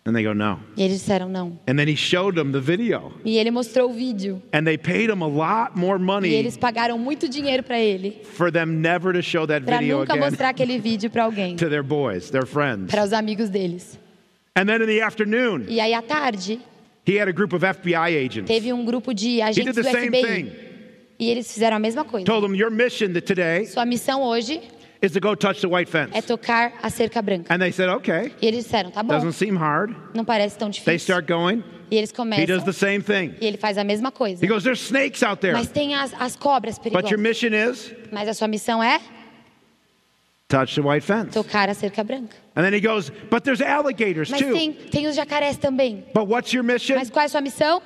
And 0.04 0.14
they 0.14 0.24
go, 0.24 0.34
"No." 0.34 0.60
E 0.76 0.82
eles 0.82 1.00
disseram: 1.00 1.30
Não. 1.30 1.60
And 1.68 1.76
then 1.76 1.88
he 1.88 1.96
showed 1.96 2.36
them 2.36 2.52
the 2.52 2.60
video. 2.60 3.12
E 3.24 3.38
ele 3.38 3.52
mostrou 3.52 3.90
o 3.90 3.94
vídeo. 3.94 4.42
And 4.52 4.64
they 4.64 4.78
paid 4.78 5.12
him 5.12 5.22
a 5.22 5.28
lot 5.28 5.78
more 5.78 6.00
E 6.00 6.04
money 6.04 6.34
eles 6.34 6.58
pagaram 6.58 6.98
muito 6.98 7.30
dinheiro 7.30 7.62
para 7.62 7.78
ele. 7.80 8.22
for 8.24 8.52
them 8.52 8.66
never 8.80 9.14
to 9.14 9.22
show 9.22 9.46
that 9.46 9.64
Para 9.66 9.78
video 9.78 10.00
nunca 10.00 10.14
again 10.14 10.26
mostrar 10.26 10.50
aquele 10.50 10.80
vídeo 10.80 11.10
para 11.12 11.26
alguém. 11.26 11.56
to 11.58 11.70
their 11.70 11.84
boys, 11.84 12.32
their 12.32 12.48
friends. 12.48 12.90
Para 12.90 13.04
os 13.04 13.14
amigos 13.14 13.50
deles. 13.50 14.00
And 14.56 14.66
then 14.66 14.82
in 14.82 14.88
the 14.88 15.02
afternoon, 15.02 15.66
E 15.70 15.80
aí 15.80 15.94
à 15.94 16.02
tarde, 16.02 16.60
he 17.08 17.18
had 17.20 17.28
a 17.28 17.34
group 17.34 17.54
of 17.54 17.64
FBI 17.66 18.16
agents. 18.16 18.48
teve 18.48 18.72
um 18.74 18.86
grupo 18.86 19.14
de 19.14 19.38
He 19.38 19.42
agentes 19.42 19.74
did 19.76 19.84
the 19.84 19.90
do 19.92 19.98
same 19.98 20.08
FBI. 20.10 20.24
thing. 20.26 20.52
E 21.20 21.30
eles 21.30 21.52
fizeram 21.54 21.78
a 21.78 21.80
mesma 21.80 22.04
coisa. 22.04 22.26
Told 22.26 22.46
them, 22.48 22.56
Your 22.56 22.72
mission 22.72 23.14
that 23.14 23.22
today 23.28 23.66
Sua 23.68 23.86
missão 23.86 24.22
hoje 24.24 24.60
is 25.04 25.12
to 25.12 25.20
go 25.20 25.36
touch 25.36 25.62
the 25.62 25.68
white 25.68 25.90
fence. 25.90 26.12
é 26.16 26.22
tocar 26.22 26.74
a 26.82 26.90
cerca 26.90 27.22
branca. 27.22 27.54
And 27.54 27.60
they 27.60 27.72
said, 27.72 27.90
Okay. 27.90 28.32
E 28.42 28.48
eles 28.48 28.64
disseram: 28.66 28.90
Tá 28.92 29.04
bom, 29.04 29.14
Doesn't 29.14 29.34
seem 29.34 29.56
hard. 29.56 29.96
não 30.16 30.26
parece 30.26 30.58
tão 30.58 30.70
They 30.70 30.80
difícil. 30.80 31.16
start 31.16 31.28
going. 31.28 31.64
E 31.92 31.98
eles 31.98 32.10
He 32.10 32.16
começam. 32.16 32.46
does 32.48 32.64
the 32.64 32.72
same 32.74 33.02
thing. 33.04 33.36
E 33.42 33.46
ele 33.46 33.58
faz 33.58 33.78
a 33.78 33.84
mesma 33.84 34.12
coisa. 34.12 34.44
He 34.44 34.48
goes, 34.48 34.64
There's 34.64 34.80
snakes 34.82 35.22
out 35.22 35.42
there. 35.42 35.54
Mas 35.54 35.68
tem 35.70 35.94
as, 35.94 36.12
as 36.20 36.36
cobras 36.36 36.78
But 36.80 36.92
your 36.94 37.02
perigosas. 37.04 37.20
mission 37.20 37.54
is 37.54 37.94
Mas 38.12 38.28
a 38.28 38.34
sua 38.34 38.48
missão 38.48 38.82
é 38.82 39.00
touch 40.52 40.76
the 40.76 40.82
white 40.82 41.02
fence. 41.04 41.34
tocar 41.34 41.70
a 41.70 41.74
cerca 41.74 42.04
branca. 42.04 42.36
And 42.56 42.64
then 42.64 42.74
he 42.74 42.82
goes, 42.82 43.10
But 43.30 43.44
there's 43.44 43.62
alligators 43.62 44.30
Mas 44.30 44.42
too. 44.42 44.54
tem, 44.54 44.74
tem 44.74 45.08
os 45.08 45.16
jacarés 45.16 45.58
também. 45.58 46.04
But 46.14 46.28
what's 46.28 46.54
your 46.54 46.64
mission? 46.64 46.96
Mas 46.98 47.10
qual 47.10 47.24
é 47.24 47.26
a 47.26 47.30
sua 47.30 47.42
missão? 47.42 47.82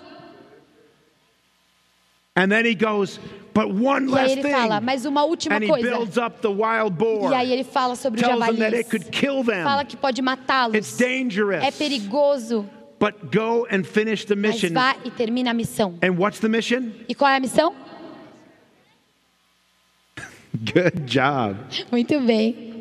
And 2.38 2.50
then 2.52 2.66
he 2.66 2.76
goes, 2.76 3.20
But 3.54 3.70
one 3.74 4.08
E 4.10 4.10
aí 4.10 4.12
last 4.12 4.32
ele 4.34 4.42
thing. 4.44 4.52
fala, 4.52 4.82
mas 4.82 5.06
uma 5.06 5.24
última 5.24 5.56
And 5.56 5.64
he 5.64 5.68
coisa. 5.70 5.90
builds 5.90 6.18
up 6.18 6.42
the 6.42 6.50
wild 6.52 6.98
boar. 6.98 7.32
E 7.32 7.36
aí 7.36 7.54
ele 7.54 7.64
fala 7.64 7.96
sobre 7.96 8.20
os 8.20 8.28
Tells 8.28 8.46
them 8.46 8.58
that 8.58 8.76
it 8.76 8.84
javalis. 8.84 8.90
could 8.90 9.10
kill 9.12 9.44
them. 9.46 9.64
Fala 9.64 9.86
que 9.86 9.96
pode 9.96 10.20
It's 10.20 10.26
matá-los. 10.26 10.98
dangerous. 10.98 11.64
É 11.64 11.72
perigoso. 11.72 12.70
But 13.00 13.32
go 13.34 13.66
and 13.72 13.84
finish 13.86 14.26
the 14.26 14.36
Mas 14.36 14.56
mission. 14.56 14.74
vá 14.74 14.96
e 15.06 15.12
termina 15.12 15.52
a 15.52 15.54
missão. 15.54 15.98
And 16.04 16.18
what's 16.18 16.40
the 16.40 16.50
mission? 16.50 16.92
E 17.08 17.16
qual 17.16 17.30
é 17.32 17.38
a 17.38 17.40
missão? 17.40 17.74
Good 20.56 21.06
job. 21.08 21.56
Muito 21.92 22.20
bem. 22.22 22.75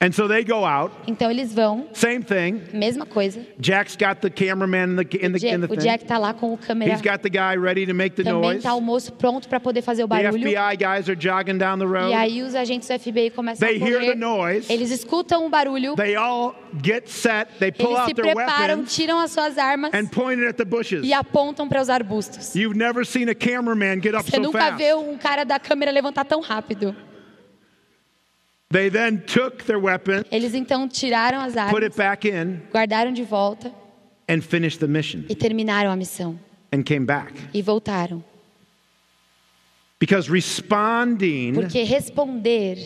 And 0.00 0.12
so 0.12 0.28
they 0.28 0.44
go 0.44 0.66
out. 0.66 0.92
Então 1.06 1.30
eles 1.30 1.54
vão, 1.54 1.88
Same 1.94 2.22
thing. 2.22 2.60
mesma 2.74 3.06
coisa. 3.06 3.40
Jack's 3.58 3.96
got 3.96 4.20
the 4.20 4.28
cameraman 4.28 4.90
in 4.90 4.96
the 4.96 5.02
in 5.26 5.32
the, 5.32 5.48
in 5.48 5.60
the 5.60 5.66
o 5.66 5.68
thing. 5.76 5.78
Jack 5.78 6.04
tá 6.04 6.18
lá 6.18 6.34
com 6.34 6.52
o 6.52 6.58
câmera. 6.58 6.92
He's 6.92 7.00
got 7.00 7.22
the 7.22 7.30
guy 7.30 7.56
ready 7.56 7.86
to 7.86 7.94
make 7.94 8.14
the 8.14 8.22
Também 8.24 8.40
noise. 8.42 8.62
tá 8.62 8.74
o 8.74 8.82
moço 8.82 9.12
pronto 9.14 9.48
para 9.48 9.58
poder 9.60 9.80
fazer 9.80 10.04
o 10.04 10.08
The 10.08 10.22
barulho. 10.24 10.42
FBI 10.50 10.76
guys 10.76 11.08
are 11.08 11.16
jogging 11.18 11.56
down 11.56 11.78
the 11.78 11.86
road. 11.86 12.10
E 12.10 12.12
aí 12.14 12.42
os 12.42 12.54
agentes 12.54 12.86
do 12.88 12.98
FBI 12.98 13.30
começam 13.30 13.66
They 13.66 13.80
a 13.82 13.86
hear 13.86 13.98
correr. 14.00 14.12
the 14.12 14.18
noise. 14.18 14.70
Eles 14.70 14.90
escutam 14.90 15.46
o 15.46 15.48
barulho. 15.48 15.94
They 15.94 16.16
all 16.16 16.54
get 16.84 17.08
set. 17.08 17.48
They 17.58 17.72
pull 17.72 17.92
Eles 17.92 18.04
se 18.04 18.10
out 18.10 18.14
preparam, 18.14 18.84
tiram 18.84 19.20
as 19.20 19.30
suas 19.30 19.56
armas 19.56 19.90
and 19.94 20.08
point 20.08 20.38
it 20.42 20.48
at 20.50 20.56
the 20.56 20.66
bushes. 20.66 21.02
e 21.02 21.14
apontam 21.14 21.66
para 21.66 21.80
os 21.80 21.88
arbustos. 21.88 22.54
You've 22.54 22.76
never 22.76 23.06
seen 23.06 23.30
a 23.30 23.34
cameraman 23.34 24.02
get 24.02 24.14
up 24.14 24.24
Você 24.28 24.36
so 24.36 24.42
nunca 24.42 24.58
fast. 24.58 24.76
vê 24.76 24.92
um 24.92 25.16
cara 25.16 25.44
da 25.44 25.58
câmera 25.58 25.90
levantar 25.90 26.24
tão 26.26 26.42
rápido. 26.42 26.94
They 28.74 28.88
then 28.90 29.22
took 29.24 29.62
their 29.66 29.78
weapon, 29.78 30.24
Eles 30.32 30.52
então 30.52 30.88
tiraram 30.88 31.38
as 31.38 31.52
put 31.52 31.60
armas, 31.60 31.84
it 31.84 31.96
back 31.96 32.26
in, 32.26 32.60
guardaram 32.72 33.12
de 33.12 33.22
volta 33.22 33.72
and 34.28 34.40
finished 34.40 34.80
the 34.80 34.88
mission 34.88 35.24
e 35.28 35.34
terminaram 35.36 35.92
a 35.92 35.96
missão. 35.96 36.36
and 36.72 36.82
came 36.82 37.06
back. 37.06 37.32
E 37.54 37.62
voltaram. 37.62 38.20
Because 40.00 40.28
responding 40.28 41.54
Porque 41.54 41.84
responder 41.84 42.76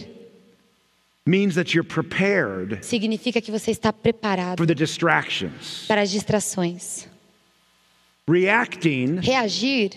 means 1.24 1.55
that 1.55 1.74
you're 1.74 1.88
prepared 1.88 2.85
significa 2.85 3.40
que 3.40 3.51
você 3.51 3.70
está 3.70 3.90
preparado 3.90 4.59
for 4.59 4.66
the 4.66 4.74
distractions. 4.74 5.87
para 5.88 6.03
as 6.03 6.11
distrações. 6.11 7.09
Reacting 8.29 9.20
Reagir 9.22 9.92
is 9.94 9.96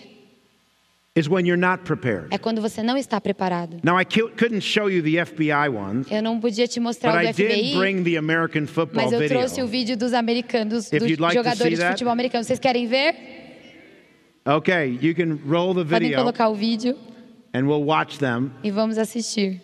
É 2.30 2.38
quando 2.38 2.62
você 2.62 2.82
não 2.82 2.96
está 2.96 3.20
preparado. 3.20 3.76
Now, 3.84 4.00
I 4.00 4.04
couldn't 4.04 4.62
show 4.62 4.90
you 4.90 5.02
the 5.02 5.22
FBI 5.22 5.68
one, 5.68 6.06
Eu 6.10 6.22
não 6.22 6.40
podia 6.40 6.66
te 6.66 6.80
mostrar 6.80 7.22
o 7.22 7.26
do 7.26 7.34
FBI, 7.34 7.74
bring 7.76 8.02
the 8.02 8.16
American 8.16 8.66
football 8.66 9.04
mas 9.04 9.12
eu 9.12 9.28
trouxe 9.28 9.60
o 9.60 9.66
vídeo 9.66 9.94
dos 9.94 10.14
americanos, 10.14 10.88
dos 10.88 11.18
like 11.18 11.34
jogadores 11.34 11.78
de 11.78 11.84
futebol 11.84 12.12
americano. 12.12 12.42
Vocês 12.44 12.58
querem 12.58 12.86
ver? 12.86 13.14
Okay, 14.46 14.98
you 15.02 15.14
can 15.14 15.38
roll 15.46 15.74
the 15.74 15.84
Podem 15.84 16.08
video 16.08 16.18
colocar 16.18 16.48
o 16.48 16.54
vídeo 16.54 16.96
and 17.52 17.66
we'll 17.66 17.84
watch 17.84 18.18
them. 18.18 18.50
e 18.64 18.70
vamos 18.70 18.96
assistir. 18.96 19.60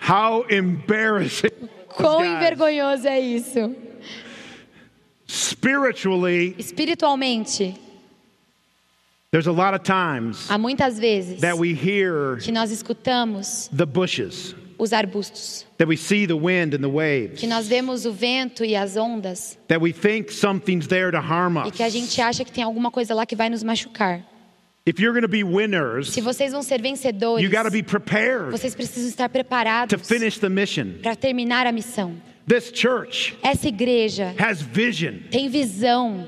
How 0.00 0.44
embarrassing. 0.48 1.50
Quão 1.88 2.24
envergonhoso 2.24 3.06
é 3.06 3.20
isso? 3.20 3.74
Spiritually, 5.26 6.54
Espiritualmente, 6.58 7.74
there's 9.30 9.46
a 9.46 9.52
lot 9.52 9.74
of 9.74 9.82
times 9.82 10.48
há 10.48 10.56
muitas 10.56 10.98
vezes 10.98 11.40
that 11.40 11.58
we 11.58 11.74
hear 11.74 12.38
que 12.38 12.50
nós 12.50 12.70
escutamos 12.70 13.68
the 13.70 13.84
bushes, 13.84 14.54
os 14.78 14.92
arbustos, 14.92 15.66
that 15.76 15.88
we 15.88 15.96
see 15.96 16.26
the 16.26 16.34
wind 16.34 16.74
and 16.74 16.80
the 16.80 16.88
waves, 16.88 17.40
que 17.40 17.46
nós 17.46 17.66
vemos 17.66 18.06
o 18.06 18.12
vento 18.12 18.64
e 18.64 18.76
as 18.76 18.96
ondas 18.96 19.58
that 19.68 19.82
we 19.82 19.92
think 19.92 20.32
something's 20.32 20.86
there 20.86 21.10
to 21.10 21.18
harm 21.18 21.56
e 21.66 21.70
que 21.72 21.82
a 21.82 21.86
us. 21.86 21.92
gente 21.92 22.20
acha 22.20 22.44
que 22.44 22.52
tem 22.52 22.62
alguma 22.64 22.90
coisa 22.90 23.14
lá 23.14 23.26
que 23.26 23.34
vai 23.36 23.50
nos 23.50 23.62
machucar. 23.62 24.22
If 24.86 24.98
you're 25.00 25.12
going 25.12 25.22
to 25.22 25.28
be 25.28 25.44
winners, 25.44 26.08
Se 26.10 26.20
vocês 26.22 26.52
vão 26.52 26.62
ser 26.62 26.80
vencedores, 26.80 27.44
you 27.44 27.50
got 27.54 27.64
to 27.64 27.70
be 27.70 27.82
prepared 27.82 28.50
vocês 28.50 28.74
precisam 28.74 29.08
estar 29.10 29.28
to 29.28 29.32
preparados 29.32 30.08
finish 30.08 30.38
the 30.38 30.48
mission. 30.48 30.94
para 31.02 31.14
terminar 31.14 31.66
a 31.66 31.72
missão. 31.72 32.14
This 32.46 32.72
church 32.74 33.36
Essa 33.42 33.68
igreja 33.68 34.34
has 34.38 34.62
vision. 34.62 35.16
tem 35.30 35.48
visão. 35.50 36.26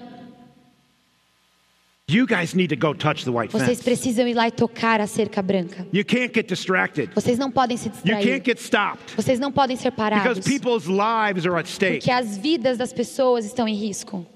You 2.12 2.26
guys 2.26 2.54
need 2.54 2.70
to 2.70 2.76
go 2.76 2.92
touch 2.92 3.24
the 3.24 3.30
white 3.30 3.52
Vocês 3.52 3.78
fence. 3.78 3.84
precisam 3.84 4.26
ir 4.26 4.34
lá 4.34 4.48
e 4.48 4.50
tocar 4.50 5.00
a 5.00 5.06
cerca 5.06 5.40
branca. 5.40 5.86
You 5.92 6.04
can't 6.04 6.32
get 6.34 6.48
distracted. 6.48 7.10
Vocês 7.14 7.38
não 7.38 7.52
podem 7.52 7.76
se 7.76 7.86
You 7.86 7.92
distrair. 7.92 8.24
can't 8.24 8.44
get 8.44 8.58
stopped 8.58 9.14
Vocês 9.16 9.38
não 9.38 9.52
podem 9.52 9.76
ser 9.76 9.92
because 9.92 10.20
parados. 10.20 10.44
people's 10.44 10.86
lives 10.86 11.46
are 11.46 11.56
at 11.56 11.68
stake. 11.68 11.98
Porque 12.00 12.10
as 12.10 12.36
vidas 12.36 12.76
das 12.78 12.92
pessoas 12.92 13.44
estão 13.44 13.68
em 13.68 13.74
risco. 13.76 14.26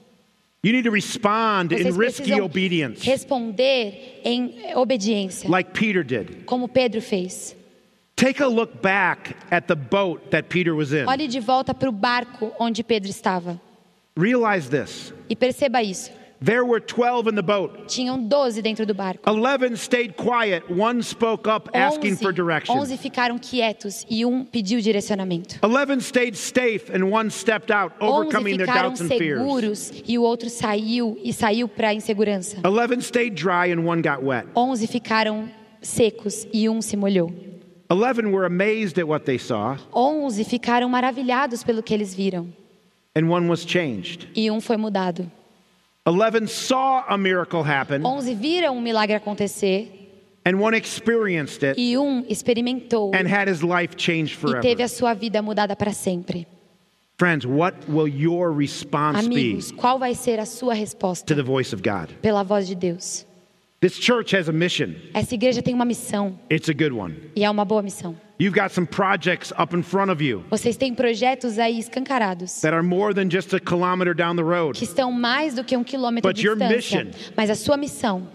You 0.63 0.73
need 0.73 0.85
to 0.85 0.93
respond 0.95 1.73
in 1.75 1.79
Vocês 1.83 1.97
risky 1.97 2.23
precisam 2.23 2.45
obedience, 2.45 3.05
responder 3.05 4.21
em 4.25 4.75
obediência, 4.77 5.51
like 5.51 5.73
Peter 5.73 6.05
did. 6.05 6.45
como 6.47 6.69
Pedro 6.69 7.03
fez. 7.03 7.57
Take 8.15 8.41
a 8.41 8.47
look 8.47 8.81
back 8.81 9.35
at 9.51 9.67
the 9.67 9.75
boat 9.75 10.31
that 10.31 10.49
Peter 10.49 10.73
was 10.75 10.93
in. 10.93 11.07
Olhe 11.07 11.27
de 11.27 11.41
volta 11.41 11.75
para 11.75 11.89
o 11.89 11.93
barco 11.93 12.53
onde 12.61 12.85
Pedro 12.85 13.11
estava 13.11 13.61
Realize 14.17 14.71
this 14.71 15.13
e 15.29 15.35
perceba 15.35 15.83
isso. 15.83 16.11
There 16.45 16.63
were 16.63 16.79
12 16.79 17.29
in 17.29 17.37
the 17.37 17.43
boat. 17.43 17.89
Tinham 17.89 18.29
12 18.29 18.61
dentro 18.61 18.85
do 18.85 18.93
barco. 18.93 19.27
11 19.27 19.79
stayed 19.79 20.15
quiet. 20.15 20.69
One 20.71 21.03
spoke 21.03 21.49
up 21.49 21.71
asking 21.73 22.17
for 22.17 22.33
direction. 22.33 22.77
11 22.77 22.99
ficaram 22.99 23.39
quietos 23.39 24.05
e 24.11 24.27
um 24.27 24.45
pediu 24.45 24.79
direcionamento. 24.83 25.59
11 25.63 26.01
stayed 26.03 26.37
safe 26.37 26.91
and 26.93 27.11
one 27.11 27.31
stepped 27.31 27.71
out, 27.71 27.95
11 27.99 28.15
overcoming 28.15 28.59
their 28.59 28.67
doubts 28.67 29.01
and 29.01 29.09
fears. 29.09 29.41
seguros 29.41 30.03
e 30.07 30.19
o 30.19 30.23
outro 30.23 30.51
saiu 30.51 31.19
e 31.25 31.33
saiu 31.33 31.67
para 31.67 31.89
a 31.89 31.95
insegurança. 31.95 32.59
11 32.63 33.01
stayed 33.01 33.35
dry 33.35 33.73
and 33.73 33.81
one 33.81 34.03
got 34.03 34.23
wet. 34.23 34.47
11 34.55 34.87
ficaram 34.87 35.49
secos 35.81 36.47
e 36.53 36.69
um 36.69 36.83
se 36.83 36.95
molhou. 36.95 37.33
11 37.91 38.31
were 38.31 38.45
amazed 38.45 38.99
at 38.99 39.07
what 39.09 39.25
they 39.25 39.39
saw 39.39 39.77
11 39.95 40.45
ficaram 40.45 40.89
maravilhados 40.91 41.63
pelo 41.63 41.83
que 41.83 41.95
eles 41.95 42.15
viram 42.15 42.49
and 43.17 43.31
one 43.31 43.49
was 43.49 43.65
changed. 43.65 44.29
e 44.35 44.51
um 44.51 44.61
foi 44.61 44.77
mudado. 44.77 45.31
11 46.07 46.47
saw 46.49 47.05
a 47.09 47.17
miracle 47.17 47.62
happen 47.62 48.03
11 48.03 48.35
viram 48.35 48.77
um 48.77 48.81
milagre 48.81 49.14
acontecer 49.14 49.88
and 50.45 50.61
one 50.61 50.77
experienced 50.77 51.64
it 51.64 51.81
e 51.81 51.97
um 51.97 52.25
experimentou 52.29 53.11
and 53.14 53.27
had 53.27 53.49
his 53.49 53.62
life 53.62 53.97
changed 53.97 54.35
e 54.35 54.37
forever. 54.37 54.61
teve 54.61 54.83
a 54.83 54.88
sua 54.88 55.14
vida 55.14 55.40
mudada 55.40 55.75
para 55.75 55.93
sempre. 55.93 56.47
Friends, 57.17 57.47
what 57.47 57.77
will 57.88 58.09
your 58.09 58.53
response 58.53 59.27
be 59.29 59.59
qual 59.77 59.99
vai 59.99 60.14
ser 60.14 60.40
a 60.40 60.45
sua 60.45 60.75
to 61.25 61.35
the 61.35 61.43
voice 61.43 61.73
of 61.73 61.83
God? 61.83 62.11
pela 62.21 62.43
voz 62.43 62.67
de 62.67 62.75
Deus? 62.75 63.25
This 63.81 63.95
church 63.95 64.37
has 64.37 64.49
a 64.49 64.53
mission. 64.53 64.95
Essa 65.14 65.35
igreja 65.35 65.62
tem 65.62 65.75
uma 65.75 65.85
missão 65.85 66.38
It's 66.51 66.69
a 66.69 66.75
good 66.75 66.93
one. 66.93 67.14
e 67.35 67.45
é 67.45 67.51
uma 67.51 67.64
boa 67.64 67.83
missão. 67.83 68.14
You've 68.38 68.55
got 68.55 68.73
some 68.73 68.85
projects 68.87 69.53
up 69.57 69.73
in 69.77 69.83
front 69.83 70.11
of 70.11 70.20
you 70.20 70.44
Vocês 70.51 70.77
têm 70.77 70.92
projetos 70.94 71.59
aí 71.59 71.79
escancarados 71.79 72.61
that 72.62 72.75
are 72.75 72.83
more 72.83 73.14
than 73.14 73.31
just 73.31 73.55
a 73.55 73.61
kilometer 73.61 74.12
down 74.14 74.35
the 74.37 74.42
road 74.42 74.77
que 74.79 74.85
estão 74.85 75.12
mais 75.12 75.55
do 75.55 75.62
que 75.62 75.77
um 75.77 75.85
quilômetro 75.85 76.29
But 76.29 76.37
de 76.37 76.47
your 76.47 76.57
distância. 76.57 77.05
mission- 77.05 77.33
Mas 77.37 77.49
a 77.51 77.55
sua 77.55 77.77
missão 77.77 78.27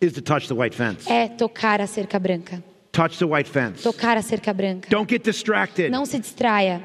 is 0.00 0.12
to 0.12 0.20
touch 0.20 0.46
the 0.46 0.54
white 0.54 0.76
fence. 0.76 1.10
é 1.10 1.28
tocar 1.28 1.80
a 1.80 1.86
cerca 1.86 2.18
branca. 2.18 2.62
Touch 2.92 3.18
the 3.18 3.24
white 3.26 3.48
fence. 3.48 3.82
Tocar 3.82 4.16
a 4.18 4.22
cerca 4.22 4.52
branca. 4.52 4.88
Don't 4.90 5.10
get 5.10 5.22
distracted. 5.24 5.90
Não 5.90 6.04
se 6.06 6.18
distraia. 6.18 6.82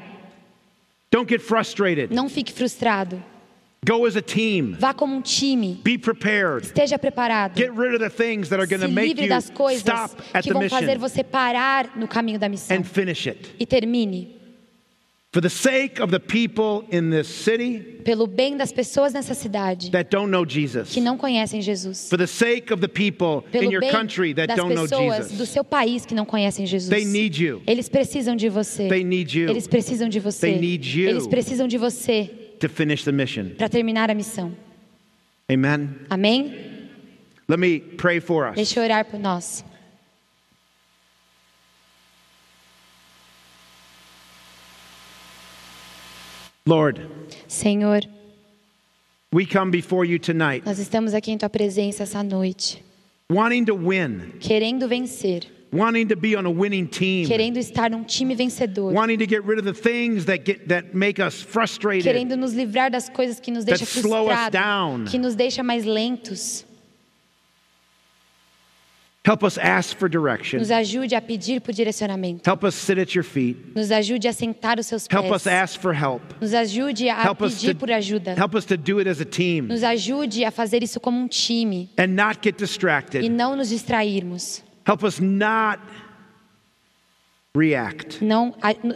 Don't 1.10 1.28
get 1.30 1.42
frustrated. 1.42 2.10
Não 2.14 2.28
fique 2.28 2.52
frustrado. 2.52 3.22
Go 3.84 4.06
as 4.06 4.14
a 4.14 4.22
team. 4.22 4.76
Vá 4.78 4.94
como 4.94 5.16
um 5.16 5.20
time. 5.20 5.80
Be 5.82 5.98
prepared. 5.98 6.62
Esteja 6.66 6.96
preparado. 7.00 7.56
Get 7.56 7.72
rid 7.72 7.94
of 7.94 7.98
the 7.98 8.08
things 8.10 8.48
that 8.50 8.60
are 8.60 8.66
going 8.66 8.80
Se 8.80 8.86
to 8.86 8.92
make 8.92 9.08
livre 9.08 9.24
you 9.24 9.28
das 9.28 9.50
coisas 9.50 9.82
que 9.82 10.52
the 10.52 10.52
vão 10.52 10.68
fazer 10.68 10.98
você 10.98 11.24
parar 11.24 11.96
no 11.96 12.06
caminho 12.06 12.38
da 12.38 12.48
missão. 12.48 12.76
and 12.76 12.84
finish 12.84 13.26
it. 13.26 13.50
E 13.58 13.66
termine. 13.66 14.36
For 15.32 15.40
the 15.40 15.48
sake 15.48 16.00
of 16.00 16.12
the 16.12 16.20
people 16.20 16.86
in 16.96 17.10
this 17.10 17.26
city 17.26 17.80
Pelo 18.04 18.28
bem 18.28 18.56
das 18.56 18.70
pessoas 18.70 19.14
nessa 19.14 19.34
cidade 19.34 19.90
that 19.90 20.10
don't 20.10 20.30
know 20.30 20.44
Jesus. 20.46 20.90
que 20.90 21.00
não 21.00 21.16
conhecem 21.16 21.60
Jesus. 21.60 22.08
For 22.08 22.18
the 22.18 22.26
sake 22.28 22.72
of 22.72 22.80
the 22.80 22.86
people 22.88 23.42
in 23.52 23.72
your 23.72 23.82
country 23.90 24.32
that 24.34 24.46
das 24.46 24.56
don't 24.56 24.74
know 24.76 24.84
pessoas 24.86 25.26
do 25.26 25.38
Jesus. 25.38 25.48
seu 25.48 25.64
país 25.64 26.06
que 26.06 26.14
não 26.14 26.24
conhecem 26.24 26.66
Jesus. 26.66 26.88
They 26.88 27.04
need 27.04 27.42
you. 27.42 27.62
Eles 27.66 27.88
precisam 27.88 28.36
de 28.36 28.48
você. 28.48 28.86
They 28.88 29.02
need 29.02 29.36
you 29.36 29.48
Eles 29.48 29.66
precisam 29.66 30.08
de 30.08 30.20
você. 30.20 30.52
They 30.52 30.60
need 30.60 30.86
you. 31.00 31.08
Eles 31.08 31.26
precisam 31.26 31.66
de 31.66 31.78
você 31.78 32.41
to 32.62 32.68
finish 32.68 33.04
the 33.04 33.12
mission. 33.12 33.50
para 33.56 33.68
terminar 33.68 34.08
a 34.10 34.14
missão. 34.14 34.56
Amen. 35.50 36.06
Amém? 36.08 36.88
Let 37.48 37.58
me 37.58 37.80
pray 37.80 38.20
for 38.20 38.48
us. 38.48 38.54
Deixa 38.54 38.78
eu 38.80 38.84
orar 38.84 39.04
por 39.04 39.18
nós. 39.18 39.64
Lord, 46.64 47.00
Senhor, 47.48 48.02
we 49.32 49.44
come 49.44 49.72
before 49.72 50.04
you 50.04 50.18
tonight 50.20 50.64
nós 50.64 50.78
estamos 50.78 51.12
aqui 51.12 51.32
em 51.32 51.38
tua 51.38 51.50
presença 51.50 52.04
essa 52.04 52.22
noite, 52.22 52.82
wanting 53.28 53.64
to 53.64 53.76
win, 53.76 54.38
querendo 54.38 54.86
vencer, 54.86 55.50
wanting 55.72 56.06
to 56.08 56.14
be 56.16 56.36
on 56.36 56.44
a 56.46 56.50
winning 56.50 56.86
team, 56.86 57.26
querendo 57.26 57.58
estar 57.58 57.88
num 57.90 58.04
time 58.04 58.34
vencedor, 58.36 58.92
wanting 58.92 59.18
to 59.18 59.26
get 59.26 59.42
rid 59.44 59.58
of 59.58 59.64
the 59.64 59.72
things 59.72 60.26
that 60.26 60.44
get 60.44 60.68
that 60.68 60.94
make 60.94 61.18
us 61.18 61.40
frustrated. 61.42 62.04
querendo 62.04 62.36
nos 62.36 62.52
livrar 62.52 62.90
das 62.90 63.08
coisas 63.08 63.40
que 63.40 63.50
nos 63.50 63.64
deixam 63.64 63.86
That 63.86 64.00
slow 64.00 64.28
us 64.28 64.34
frustrados, 64.38 64.52
down. 64.52 65.04
que 65.06 65.18
nos 65.18 65.34
deixa 65.34 65.62
mais 65.62 65.84
lentos. 65.84 66.64
Help 69.24 69.44
us 69.44 69.56
ask 69.56 69.96
for 69.96 70.08
direction. 70.08 70.58
Nos 70.58 70.72
ajude 70.72 71.14
a 71.14 71.20
pedir 71.20 71.60
por 71.60 71.72
direcionamento. 71.72 72.44
Help 72.44 72.64
us 72.64 72.74
sit 72.74 72.98
at 72.98 73.14
your 73.14 73.22
feet. 73.22 73.56
Nos 73.72 73.92
ajude 73.92 74.26
a 74.26 74.32
sentar 74.32 74.80
os 74.80 74.86
seus 74.88 75.06
Help 75.08 75.30
us 75.30 75.44
pés. 75.44 75.52
ask 75.52 75.80
for 75.80 75.92
help. 75.94 76.20
Nos 76.40 76.52
ajude 76.52 77.08
a 77.08 77.22
Help 77.22 77.38
pedir 77.38 77.72
to 77.74 77.78
por 77.78 77.88
ajuda. 77.92 78.34
help 78.36 78.56
us 78.56 78.64
to 78.64 78.76
do 78.76 78.98
it 79.00 79.06
as 79.08 79.20
a 79.20 79.24
team 79.24 79.68
Nos 79.68 79.84
ajude 79.84 80.44
a 80.44 80.50
fazer 80.50 80.82
isso 80.82 80.98
como 80.98 81.20
um 81.20 81.28
time 81.28 81.88
and 81.96 82.08
not 82.16 82.40
get 82.42 82.56
e 82.56 82.58
distracted. 82.58 83.28
não 83.30 83.54
nos 83.54 83.68
distrairmos. 83.68 84.60
Help 84.86 85.04
us 85.04 85.20
not 85.20 85.80
react, 87.56 88.24
Não 88.24 88.54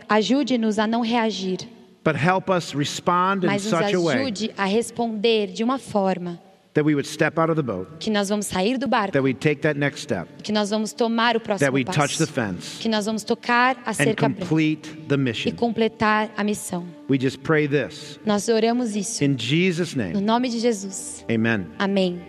ajude-nos 0.08 0.78
a 0.78 0.86
não 0.86 1.00
reagir, 1.02 1.58
but 2.04 2.16
help 2.16 2.48
us 2.50 2.72
respond 2.74 3.44
in 3.44 3.46
mas 3.46 3.64
nos 3.64 3.70
such 3.70 3.94
a 3.94 4.00
way 4.00 4.16
ajude 4.22 4.50
a 4.56 4.64
responder 4.64 5.48
de 5.48 5.62
uma 5.62 5.78
forma 5.78 6.40
that 6.72 6.84
we 6.84 6.94
would 6.94 7.06
step 7.08 7.38
out 7.38 7.50
of 7.50 7.56
the 7.56 7.62
boat, 7.62 7.86
que 8.00 8.10
nós 8.10 8.28
vamos 8.30 8.46
sair 8.46 8.78
do 8.78 8.86
barco, 8.88 9.12
that 9.12 9.22
we'd 9.22 9.38
take 9.40 9.60
that 9.60 9.78
next 9.78 10.00
step, 10.02 10.26
que 10.42 10.52
nós 10.52 10.70
vamos 10.70 10.92
tomar 10.94 11.36
o 11.36 11.40
that 11.40 11.44
próximo 11.44 11.72
we'd 11.74 11.84
touch 11.92 12.16
the 12.18 12.26
passo, 12.26 12.32
fence 12.32 12.78
que 12.82 12.88
nós 12.88 13.04
vamos 13.06 13.22
tocar 13.22 13.76
a 13.84 13.90
and 13.90 13.94
cerca 13.94 14.28
branca 14.28 14.40
complete 14.46 14.90
the 15.08 15.14
e 15.14 15.18
mission. 15.18 15.52
completar 15.54 16.30
a 16.36 16.42
missão. 16.42 16.86
We 17.10 17.18
just 17.20 17.38
pray 17.40 17.68
this 17.68 18.18
Nós 18.24 18.48
oramos 18.48 18.96
isso 18.96 19.22
in 19.22 19.36
Jesus' 19.38 19.94
no 19.94 20.02
name. 20.02 20.20
nome 20.22 20.48
de 20.48 20.58
Jesus. 20.60 21.24
Amen. 21.30 21.66
Amém. 21.78 22.20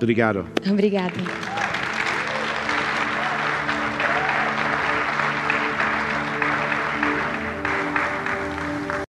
Obrigado. 0.00 0.46
Obrigada. 0.70 1.14